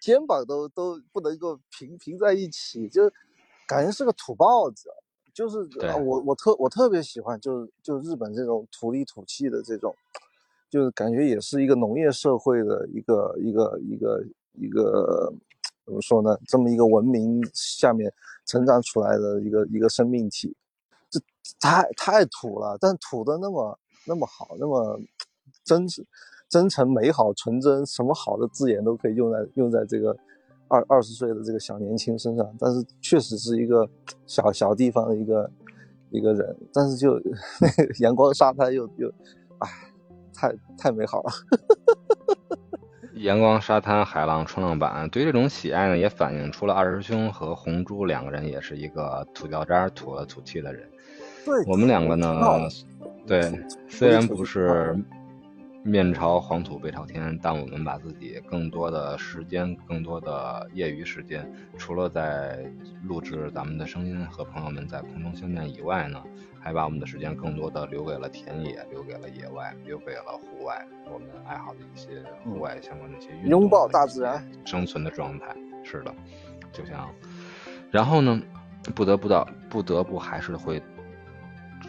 [0.00, 3.08] 肩膀都都不能够平平在一起，就
[3.68, 4.90] 感觉是个土包子。
[5.34, 5.58] 就是
[6.04, 9.92] 我我特我特别喜欢，就是就日本这种土里土气的这种，
[10.70, 15.34] 就是感觉也是一个农业社会的一个一个一个一个
[15.84, 16.38] 怎么说呢？
[16.46, 18.10] 这么一个文明下面
[18.46, 20.56] 成长出来的一个一个生命体，
[21.10, 21.20] 这
[21.60, 23.76] 太太土了，但土的那么
[24.06, 25.00] 那么好，那么
[25.64, 26.06] 真实
[26.48, 30.16] 真诚、美好、纯真，什么好的字眼都可以用在用在这个。
[30.74, 33.88] 二二十岁的这个小年轻身上，但是确实是一个
[34.26, 35.50] 小小地方的一个
[36.10, 37.14] 一个人，但是就
[37.62, 39.08] 那个阳光沙滩又又，
[39.58, 39.68] 哎，
[40.34, 41.30] 太太美好了。
[43.22, 50.90] 阳光沙滩、海浪、冲浪板，对这种喜爱呢，也反映出了二师兄和红珠两个人也是一个土掉渣、土了土气的人。
[51.44, 52.68] 对，我们两个呢，
[53.24, 53.52] 对，
[53.88, 54.96] 虽然不是。
[55.86, 62.64] 面朝黄土背朝天，但我们把自己更多的时间、更多的业余时间，除了在
[63.02, 66.22] 录制咱们的声音和朋友们在空中相见以外呢，
[66.58, 75.54] 还把我们的时间更多的留给了田野，留给了野外，留给了户外，我们爱好的一些户外相关的一些运动，拥抱大自然，生存的状态。
[75.82, 76.14] 是的，
[76.72, 77.10] 就像，
[77.90, 78.40] 然后呢，
[78.94, 80.82] 不得不到，不得不还是会，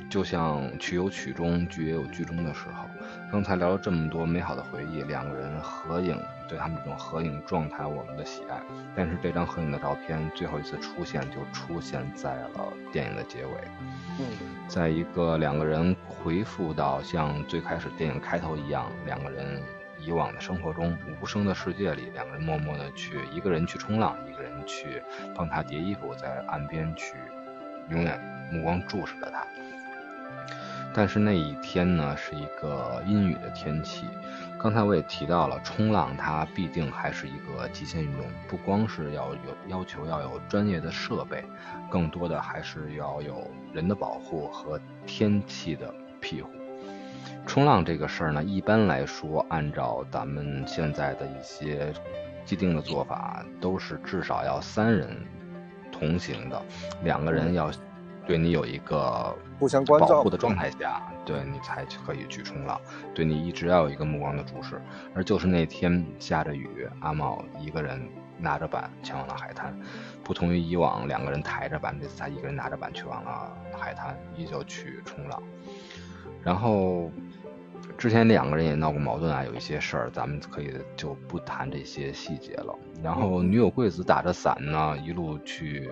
[0.09, 2.85] 就像曲有曲中，剧也有剧中的时候。
[3.31, 8.61] 刚才聊了这么多美好的回忆，两个人合影，对他们这种合影状态我们的喜爱。
[8.95, 13.51] 但是这张合影的照片最后一次出现就出现在了电影的结尾。
[14.19, 14.25] 嗯，
[14.67, 19.61] 在一个两个人回复到像最开始电影开头一样，两个人
[19.99, 25.01] 以往的生活中无声的世界里，两个人默默的去一个人去冲浪，一个人去
[25.35, 27.15] 帮他叠衣服，在岸边去
[27.89, 28.19] 永远
[28.51, 29.45] 目光注视着他。
[30.97, 34.05] 但是那一天呢，是一个阴雨的天气。
[34.57, 41.43] 刚才我也提到了，冲浪它必定还是一个极限运动，不光是要有要求要有专业的设备，
[41.89, 46.49] 更多的还是要有人的保护和天气的庇护。
[47.45, 51.93] 冲浪这个事儿呢，一般来说，按照咱们现在的一些
[52.45, 55.09] 既定的做法，都是至少要三人
[55.91, 56.61] 同行的，
[57.03, 57.69] 两个人要。
[58.27, 62.79] 对你有一个互相关照保护的状态下，对你才可以去冲浪。
[63.13, 64.81] 对你一直要有一个目光的注视。
[65.13, 68.01] 而就是那天下着雨，阿茂一个人
[68.37, 69.77] 拿着板前往了海滩。
[70.23, 75.41] 不同于以往两个人抬着板，这次他一个人拿着板去往了海滩，依旧去冲浪。
[76.43, 77.09] 然后
[77.97, 82.75] 之前两个人也闹过矛盾啊，有一些事儿，咱们可以就不谈这些细节了。
[83.01, 85.89] 然后女友贵子打着伞呢，一路去。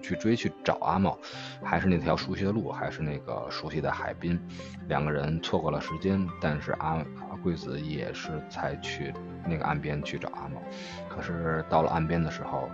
[0.00, 1.18] 去追去找阿茂，
[1.62, 4.40] 还是那条熟悉的路，还是那个熟悉的海滨。
[4.88, 6.94] 两个人错过了时间，但是阿
[7.30, 9.12] 阿贵子也是才去
[9.46, 10.60] 那个岸边去找阿茂。
[11.08, 12.68] 可是到了岸边的时候，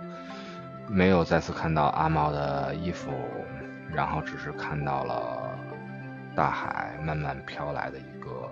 [0.89, 3.11] 没有再次看到阿茂的衣服，
[3.93, 5.57] 然后只是看到了
[6.35, 8.49] 大海慢慢飘来的一个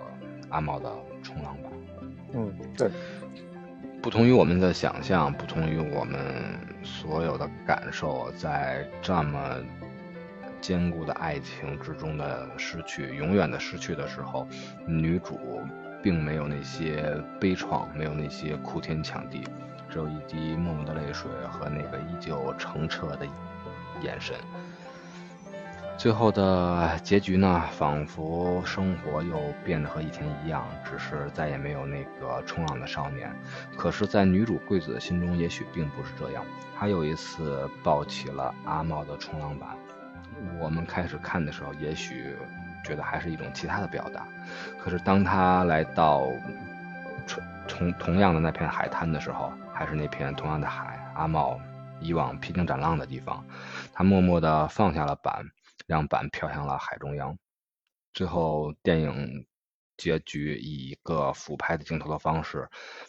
[0.50, 1.72] 阿茂的冲浪板。
[2.34, 2.90] 嗯，对。
[4.06, 6.16] 不同于我们的想象，不同于我们
[6.84, 9.56] 所有的感受，在这么
[10.60, 14.46] 坚固的爱情之中的失去，永远的失去的时候，
[14.86, 15.60] 女主
[16.04, 19.42] 并没有那些悲怆，没有那些哭天抢地，
[19.90, 23.26] 只有一滴默默的泪水和那个依旧澄澈的
[24.02, 24.36] 眼神。
[25.98, 33.34] 最后的结局呢，仿佛生活又变得和以前一样，只是再也没有那个冲浪的少年。
[33.76, 36.44] 可是，在女主桂子的心中，也许并不是这样。
[36.78, 39.70] 她又一次抱起了阿茂的冲浪板。
[40.60, 42.36] 我们开始看的时候，也许
[42.84, 44.28] 觉得还是一种其他的表达。
[44.78, 46.28] 可是，当他来到
[47.26, 51.58] 同同同样的那片海滩的时候，还是那片同样的海，阿茂
[52.00, 53.42] 以往披荆斩浪的地方，
[53.94, 55.46] 他默默地放下了板。
[55.86, 57.38] 让板飘向了海中央，
[58.12, 59.46] 最后电影
[59.96, 62.68] 结局以一个俯拍的镜头的方式，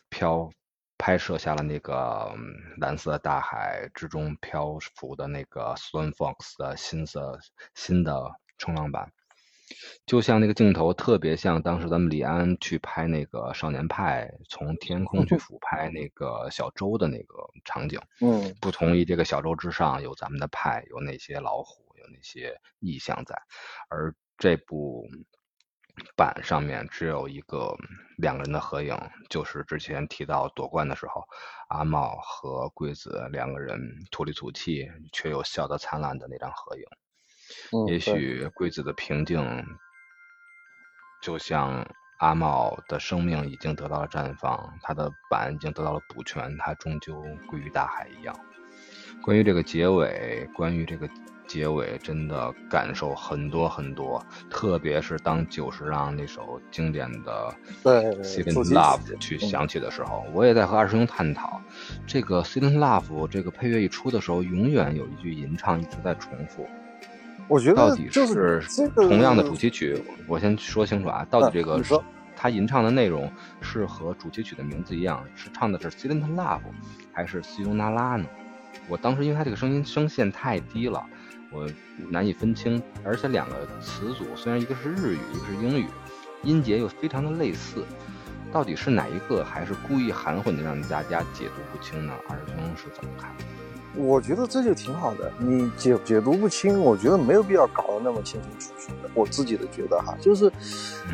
[0.10, 0.50] 飘
[0.98, 2.34] 拍摄下了那个
[2.80, 7.40] 蓝色大海之中漂浮的那个 Swan Fox 的新色
[7.76, 9.12] 新的冲浪板，
[10.06, 18.00] 就像那个镜头特别像当时咱们李安去拍那个少年派，从天空去俯拍那个小舟的那个场景。
[18.22, 21.87] 嗯，不同于这个小舟之上有咱们的派，有那些老虎。
[22.12, 23.36] 那些意象在，
[23.90, 25.08] 而这部
[26.16, 27.76] 板上面只有一个
[28.18, 28.96] 两个人的合影，
[29.30, 31.24] 就是之前提到夺冠的时候，
[31.70, 33.80] 阿茂和桂子两个人
[34.12, 36.84] 土里土气却又笑得灿烂的那张合影。
[37.88, 39.66] 也许桂子的平静，
[41.24, 41.84] 就像
[42.20, 48.40] 阿茂的生命已经得到了绽放，他的板已经得到了补全，他终究归于大海一样。
[49.24, 51.10] 关于这个结尾，关于这个。
[51.48, 57.56] 结尾真的感受很多很多，特别是当久石让那首经典的
[58.24, 61.62] 《s i l e n Love》去响起的时候，我也在和二师兄探讨，
[62.06, 66.68] 这个《s i l e n Love》这个配乐一出的时候，永远有一句吟唱一直在重复。
[67.48, 68.62] 我觉得到底是
[68.96, 71.82] 同样的主题曲，我先说清楚啊，到底这个
[72.36, 73.32] 他吟唱的内容
[73.62, 76.60] 是和主题曲的名字一样，是唱的是《s i l e n Love》
[77.14, 78.28] 还是《西尤那拉》呢？
[78.90, 81.04] 我当时因为他这个声音声线太低了。
[81.52, 81.68] 我
[82.10, 85.88] 难以分清，而且两个词组虽然一个是日语，一个是英语，
[86.44, 87.86] 音节又非常的类似，
[88.52, 92.14] 到底是哪一个，还是故意含混的让大家解读不清呢？
[92.28, 93.34] 二师兄是怎么看？
[93.96, 99.10] 我觉得这就挺好的，你解解读不清，我觉得没有必要搞得那么清清楚楚的。
[99.16, 100.52] 我自己的觉得哈，就是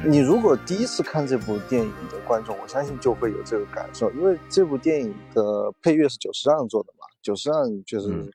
[0.03, 8.29] 你如果第一次看这部电影的观众，我相信就会有这个感受，因为这部电影的配乐是久石让做的嘛，久石让就是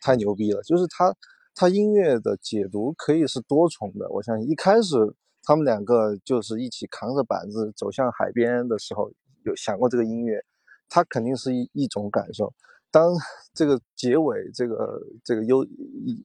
[0.00, 1.12] 太牛逼了，就是他。
[1.54, 4.96] 他音乐的解读可以是多重的，我相信一开始
[5.42, 9.10] 他们两个就是一起扛着板子走向海边的时候，
[9.44, 10.42] 有想过这个音乐，
[10.88, 12.54] 他肯定是一一种感受。
[12.90, 13.14] 当
[13.52, 16.24] 这个结尾，这个这个忧一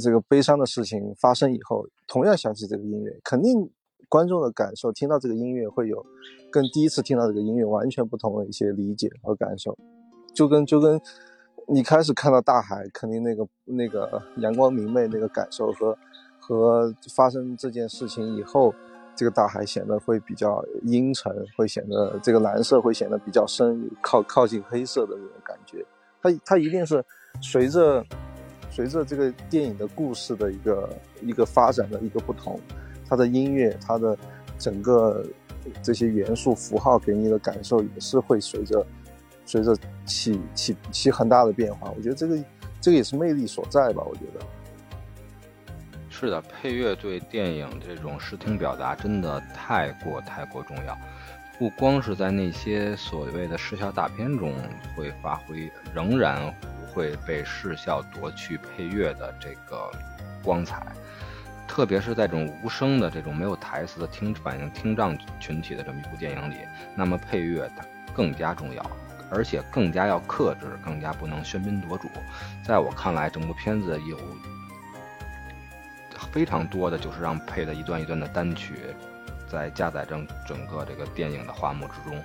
[0.00, 3.70] 这个悲伤的事情发生以后，同样想起这个音乐，肯定
[4.08, 6.04] 观众的感受，听到这个音乐会有
[6.50, 9.78] 跟第一次听到这个音乐完全不同的一些理解和感受，
[10.34, 11.00] 就跟就跟。
[11.68, 15.96] 你开始看到大海，肯定那个那个阳光明媚那个感受和
[16.38, 18.74] 和发生这件事情以后，
[19.14, 25.84] 这个大海显得会比较阴沉，会显得这个蓝色会显得比较深，靠靠近黑色的那种感觉。
[26.20, 27.04] 它它一定是
[27.40, 28.04] 随着
[28.70, 30.88] 随着这个电影的故事的一个
[31.22, 32.60] 一个发展的一个不同，
[33.08, 34.16] 它的音乐，它的
[34.58, 35.24] 整个
[35.82, 38.84] 这些元素符号给你的感受也是会随着。
[39.44, 42.38] 随着起起起很大的变化，我觉得这个
[42.80, 44.02] 这个也是魅力所在吧。
[44.04, 44.40] 我觉得
[46.08, 50.96] 是的，配乐对电影这种视听表达真的太过太过重要，
[51.58, 54.54] 不光是在那些所谓的视效大片中
[54.94, 56.54] 会发挥，仍然
[56.92, 59.90] 会被视效夺去配乐的这个
[60.44, 60.86] 光彩。
[61.66, 66.56] 特别是在这种无声的、这种没有台词的听反映听障群体的这么一部电影里，
[66.94, 67.84] 那么配乐它
[68.14, 68.90] 更加重要。
[69.34, 72.08] 而且更加要克制，更加不能喧宾夺主。
[72.62, 74.18] 在我看来，整部片子有
[76.30, 78.74] 非常多的就是让配的一段一段的单曲，
[79.48, 82.22] 在加载整整个这个电影的画幕之中，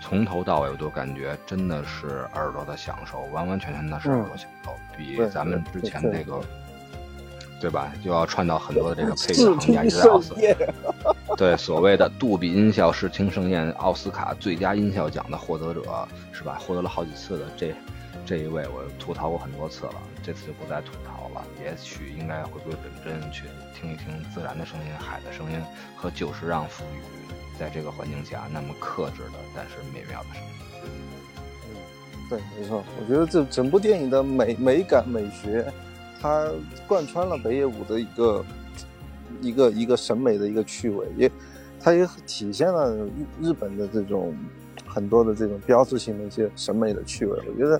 [0.00, 6.40] 从头到尾我都感觉真的是耳朵的享受，完完全全的是耳朵享受，比咱们之前那个。
[7.64, 7.90] 对吧？
[8.04, 10.34] 就要串到很多的这个 配乐行业，奥斯
[11.34, 15.82] 对所谓的杜比音效视听盛宴奥斯卡最佳音效奖的获得者
[16.30, 16.60] 是吧？
[16.60, 17.74] 获得了好几次的这
[18.26, 21.42] 这一位，我吐槽过很多次了，这次就不再吐槽了。
[21.64, 23.44] 也许应该回归本真，去
[23.74, 25.58] 听一听自然的声音、海的声音
[25.96, 30.50] 和久石让赋予在这个环境下那么克制的但是美妙的声音。
[30.84, 32.84] 嗯，对，没错。
[33.00, 35.64] 我觉得这整部电影的美美感、美学。
[36.24, 36.50] 它
[36.88, 38.44] 贯穿了北野武的一个
[39.42, 41.30] 一个一个审美的一个趣味，也
[41.78, 43.10] 它也体现了日
[43.42, 44.34] 日本的这种
[44.86, 47.38] 很多的这种标志性的一些审美的趣味。
[47.46, 47.78] 我觉得，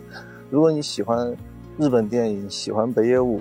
[0.51, 1.35] 如果你喜欢
[1.79, 3.41] 日本电影，喜欢北野武，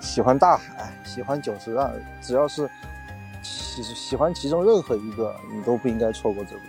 [0.00, 1.90] 喜欢大海，喜欢久石让，
[2.22, 2.70] 只要是
[3.42, 6.62] 喜喜欢其中任何一个，你都不应该错过这部。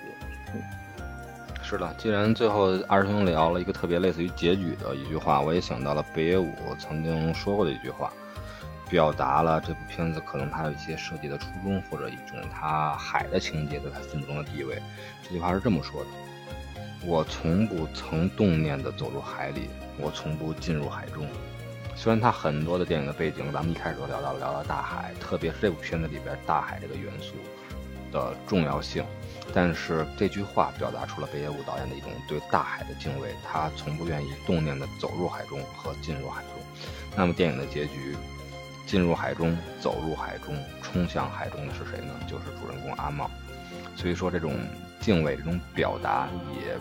[1.67, 8.13] 是的，既然最后二师兄聊了一个特别类似于结局的一句话，我也想到了北野武曾经说过的一句话，
[8.87, 14.79] 表达了这部片子可能它有一些设计的初衷，或者一种它海的情节在他心目中的地位。
[15.23, 16.09] 这句话是这么说的
[17.03, 21.25] ：“我从不曾动念的走入海里，我从不进入海中。”
[21.97, 27.33] 虽然他很多的电影的背景，咱们一开始都聊到了聊到大海，特别是这部片子里边大海这个元素
[28.11, 29.03] 的重要性。
[29.53, 36.51] 但是这句话表达出了北野武导演的一种对大海的敬畏，他从不愿意动念的走入海中和进入海中。
[37.15, 38.17] 那么电影的结局，
[38.85, 42.13] 进入海中、走入海中、冲向海中的是谁呢？
[42.27, 43.31] 就是主人公阿茂。
[43.95, 44.53] 所以说，这种
[44.99, 46.77] 敬畏、这种表达，也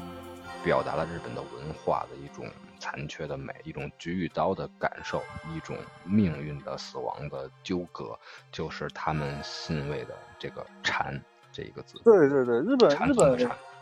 [0.64, 2.50] 表达了日本的文化的一种
[2.80, 5.22] 残缺的美，一种菊与刀的感受，
[5.54, 8.18] 一种命运的死亡的纠葛，
[8.50, 11.22] 就是他们信畏的这个禅。
[11.54, 13.38] 这一个字，对对对，日本日本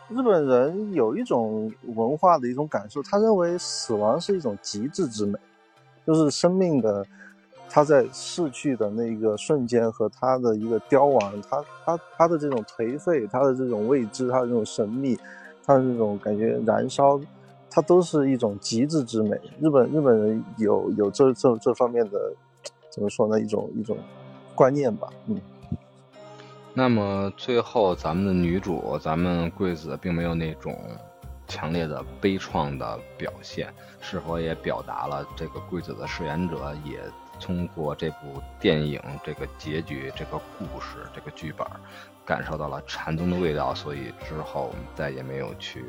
[0.09, 5.39] 日本人有一种文化的一种感受，他认为死亡是一种极致之美，
[6.05, 7.03] 就是生命的
[7.67, 15.17] 他在逝去的那个瞬间和他的一个凋亡，他他他的这种颓废，他的这种未知，他的这种神秘，
[15.65, 17.19] 他的这种感觉燃烧，
[17.71, 19.35] 它都是一种极致之美。
[19.59, 22.31] 日本日本人有有这这这方面的
[22.91, 23.39] 怎么说呢？
[23.41, 23.97] 一种一种
[24.53, 25.41] 观念吧，嗯。
[26.75, 30.75] 那么最后，咱们的女主，咱们贵子，并没有那种
[31.47, 33.71] 强烈的悲怆的表现，
[34.01, 36.99] 是否也表达了这个贵子的饰演者也
[37.39, 41.67] 通过这部电影这个结局、这个故事、这个剧本，
[42.25, 45.85] 感受到了禅宗的味道，所以之后再也没有去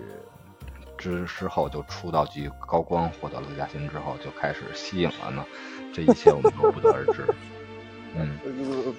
[0.98, 5.42] 之之后就出道即高光，获得了最佳新人之后就开始吸影了呢？
[5.94, 7.24] 这一切我们都不得而知。
[8.16, 8.38] 嗯，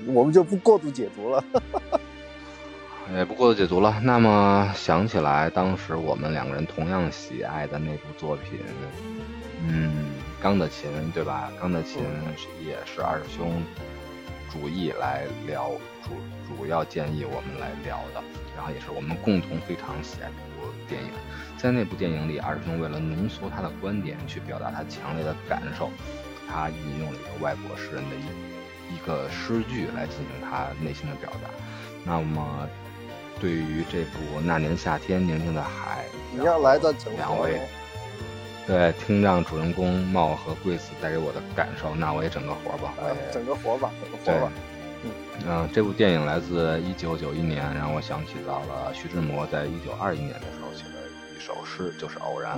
[0.07, 1.43] 我们就不过度解读了，
[3.15, 3.97] 也 不过度解读了。
[4.03, 8.59] 那么想起来，当时我们两个人同样喜爱的那部作品，
[9.67, 10.09] 嗯，
[10.43, 11.49] 《钢的琴》，对吧？
[11.61, 12.01] 《钢的琴》
[12.67, 13.63] 也是二师兄
[14.51, 15.71] 主意来聊，
[16.03, 16.11] 主
[16.47, 18.21] 主要建议我们来聊的，
[18.55, 21.09] 然后也是我们共同非常喜爱的一部电影。
[21.57, 25.89] 在那部电影里，二师兄为了浓缩他的观点，去表达他强烈的感受，
[26.47, 28.44] 他引用了一个外国诗人的一。
[29.05, 31.49] 一个诗句来进行他内心的表达。
[32.03, 32.67] 那么，
[33.39, 37.61] 对于这部《那年夏天宁静的海》，你要来的两位，
[38.65, 44.51] 对，听让主人公茂和贵子带给我的感受，那我也整个活吧，我也整个活吧，整个活吧。
[45.47, 52.57] 嗯，这部电影来自一九九一年，让我想起到了徐志摩在一九二一年的时候写的一首诗，就是《偶然》。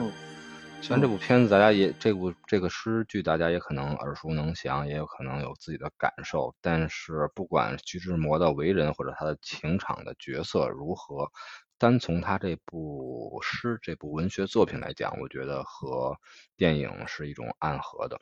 [0.80, 11.30] 虽然这部片子大家也这部这个诗句大家也可能耳熟能详，也有可能有自己的感受，但是不管徐志摩的为人或者他的情场的角色如何，
[11.78, 16.16] 单从他这部诗这部文学作品来讲，我觉得和
[16.56, 18.18] 电影是一种暗合的，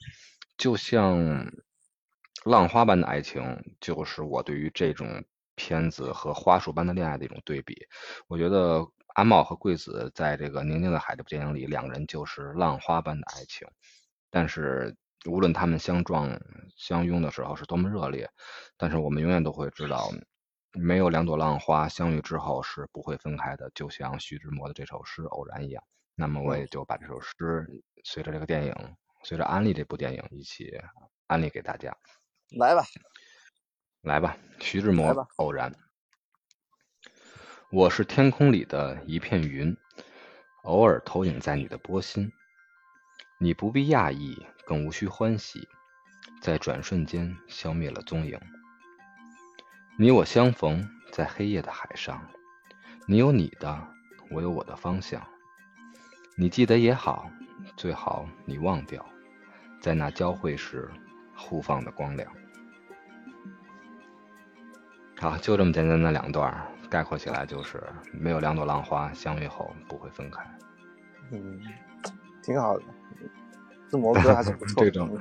[0.58, 1.52] 就像
[2.46, 3.44] 浪花般的爱情，
[3.82, 5.24] 就是我对于这种
[5.56, 7.76] 片子和花束般的恋爱的一种对比，
[8.28, 8.88] 我觉得。
[9.16, 13.66] 阿茂和贵子在这个《宁静的海》这部电影里，两个人就是浪花般的爱情。
[14.30, 14.94] 但是
[15.26, 16.38] 无论他们相撞、
[16.76, 18.30] 相拥的时候是多么热烈，
[18.76, 20.12] 但是我们永远都会知道，
[20.74, 25.82] 没有两朵浪花相遇之后是不会分开的，就像徐志摩的这首诗《偶然》一样。
[26.14, 27.32] 那么我也就把这首诗
[28.04, 28.76] 随着这个电影，
[29.24, 30.78] 随着安利这部电影一起
[31.28, 31.96] 安利给大家。
[32.58, 32.84] 来吧，
[34.02, 35.72] 来吧，徐志摩《偶然》。
[37.72, 39.76] 我是天空里的一片云，
[40.62, 42.32] 偶尔投影在你的波心。
[43.40, 45.68] 你不必讶异，更无需欢喜，
[46.40, 48.40] 在转瞬间消灭了踪影。
[49.98, 52.22] 你我相逢在黑夜的海上，
[53.08, 53.88] 你有你的，
[54.30, 55.22] 我有我的方向。
[56.38, 57.32] 你记得也好，
[57.76, 59.04] 最好你忘掉，
[59.82, 60.88] 在那交汇时
[61.36, 62.32] 互放的光亮。
[65.18, 66.72] 好，就这么简单的两段。
[66.96, 67.84] 概括起来就是，
[68.14, 70.42] 没有两朵浪花相遇后不会分开。
[71.34, 71.60] 嗯，
[72.42, 72.84] 挺好的。
[73.92, 74.82] 志摩哥还是不错。
[74.86, 75.20] 这种，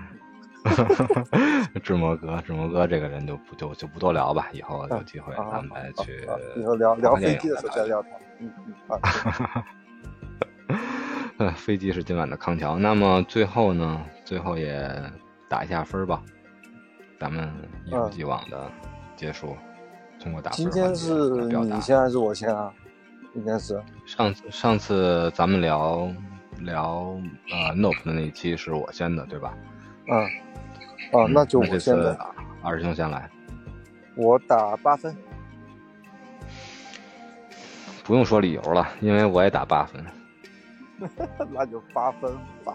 [1.83, 6.25] 志摩哥，志摩哥这个人就不就就不多聊吧，以后有机会咱们再去。
[6.55, 8.09] 以后聊聊飞机的时候再聊 他。
[8.39, 9.01] 嗯嗯好。
[11.57, 12.79] 飞机是今晚的康桥。
[12.79, 14.01] 那么最后呢？
[14.25, 14.89] 最后也
[15.49, 16.23] 打一下分吧。
[17.19, 17.53] 咱们
[17.85, 18.71] 一如既往的
[19.17, 19.57] 结束。
[20.25, 21.13] 通过打分今天是
[21.65, 22.73] 你先还是我先啊？
[23.35, 26.09] 应该是上次上次咱们聊
[26.61, 27.15] 聊
[27.51, 29.55] 呃 Nope 的那一期是我先的，对吧？
[30.09, 30.25] 嗯，
[31.13, 32.19] 哦，那就我先的，
[32.63, 33.31] 二师兄先来，
[34.17, 35.15] 我打八分。
[38.05, 40.05] 不用说理由了，因为我也打八分。
[41.53, 42.33] 那就八分
[42.65, 42.73] 吧。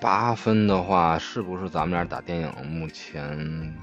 [0.00, 3.76] 八分的话，是不是咱们俩打电影目前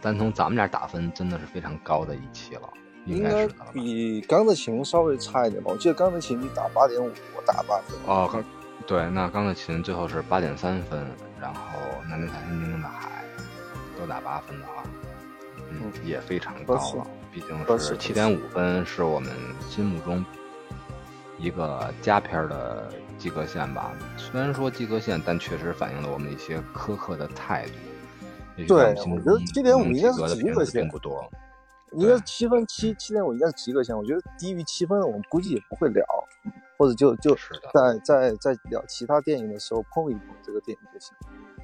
[0.00, 2.68] 单从咱们俩打分真的是非常高的一期了？
[3.06, 3.70] 应应该该是的了。
[3.72, 5.70] 比钢的琴稍微差一点吧。
[5.72, 7.96] 我记得钢的琴你打八点五，我打八分。
[8.06, 8.44] 哦，钢
[8.86, 11.06] 对，那钢的琴最后是八点三分，
[11.40, 11.60] 然后
[12.08, 13.24] 南天台心宁的海
[13.98, 14.82] 都打八分的话，
[15.70, 17.06] 嗯，嗯也非常高了。
[17.32, 19.32] 毕竟是七点五分，是我们
[19.68, 20.24] 心目中
[21.38, 23.92] 一个佳片儿的及格线吧。
[24.16, 27.72] 虽然说及格线，但确实反映了我们一些苛刻的态度。
[28.66, 31.28] 对我觉得七点五应该是及格线不多。
[31.92, 33.96] 应该是七分七七点五应该是及格线。
[33.96, 36.04] 我觉得低于七分，我们估计也不会聊，
[36.78, 41.12] 或者就就是在在在聊其他电影的时候碰一碰这个电影就行。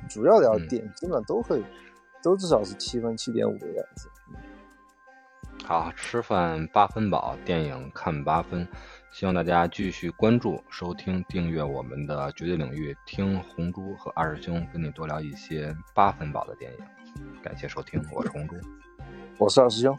[0.08, 1.62] 主要聊嗯电影，基本上都会
[2.22, 4.10] 都至少是七分七点五的样子。
[5.64, 8.66] 好，吃饭八分饱，电影看八分。
[9.16, 16.78] 希望大家继续关注、收听、订阅我们的绝对领域，听红珠和二师兄跟你多聊一些八分饱的电影。
[17.42, 18.54] 感谢收听，我是红珠。
[19.38, 19.98] 我是二师兄。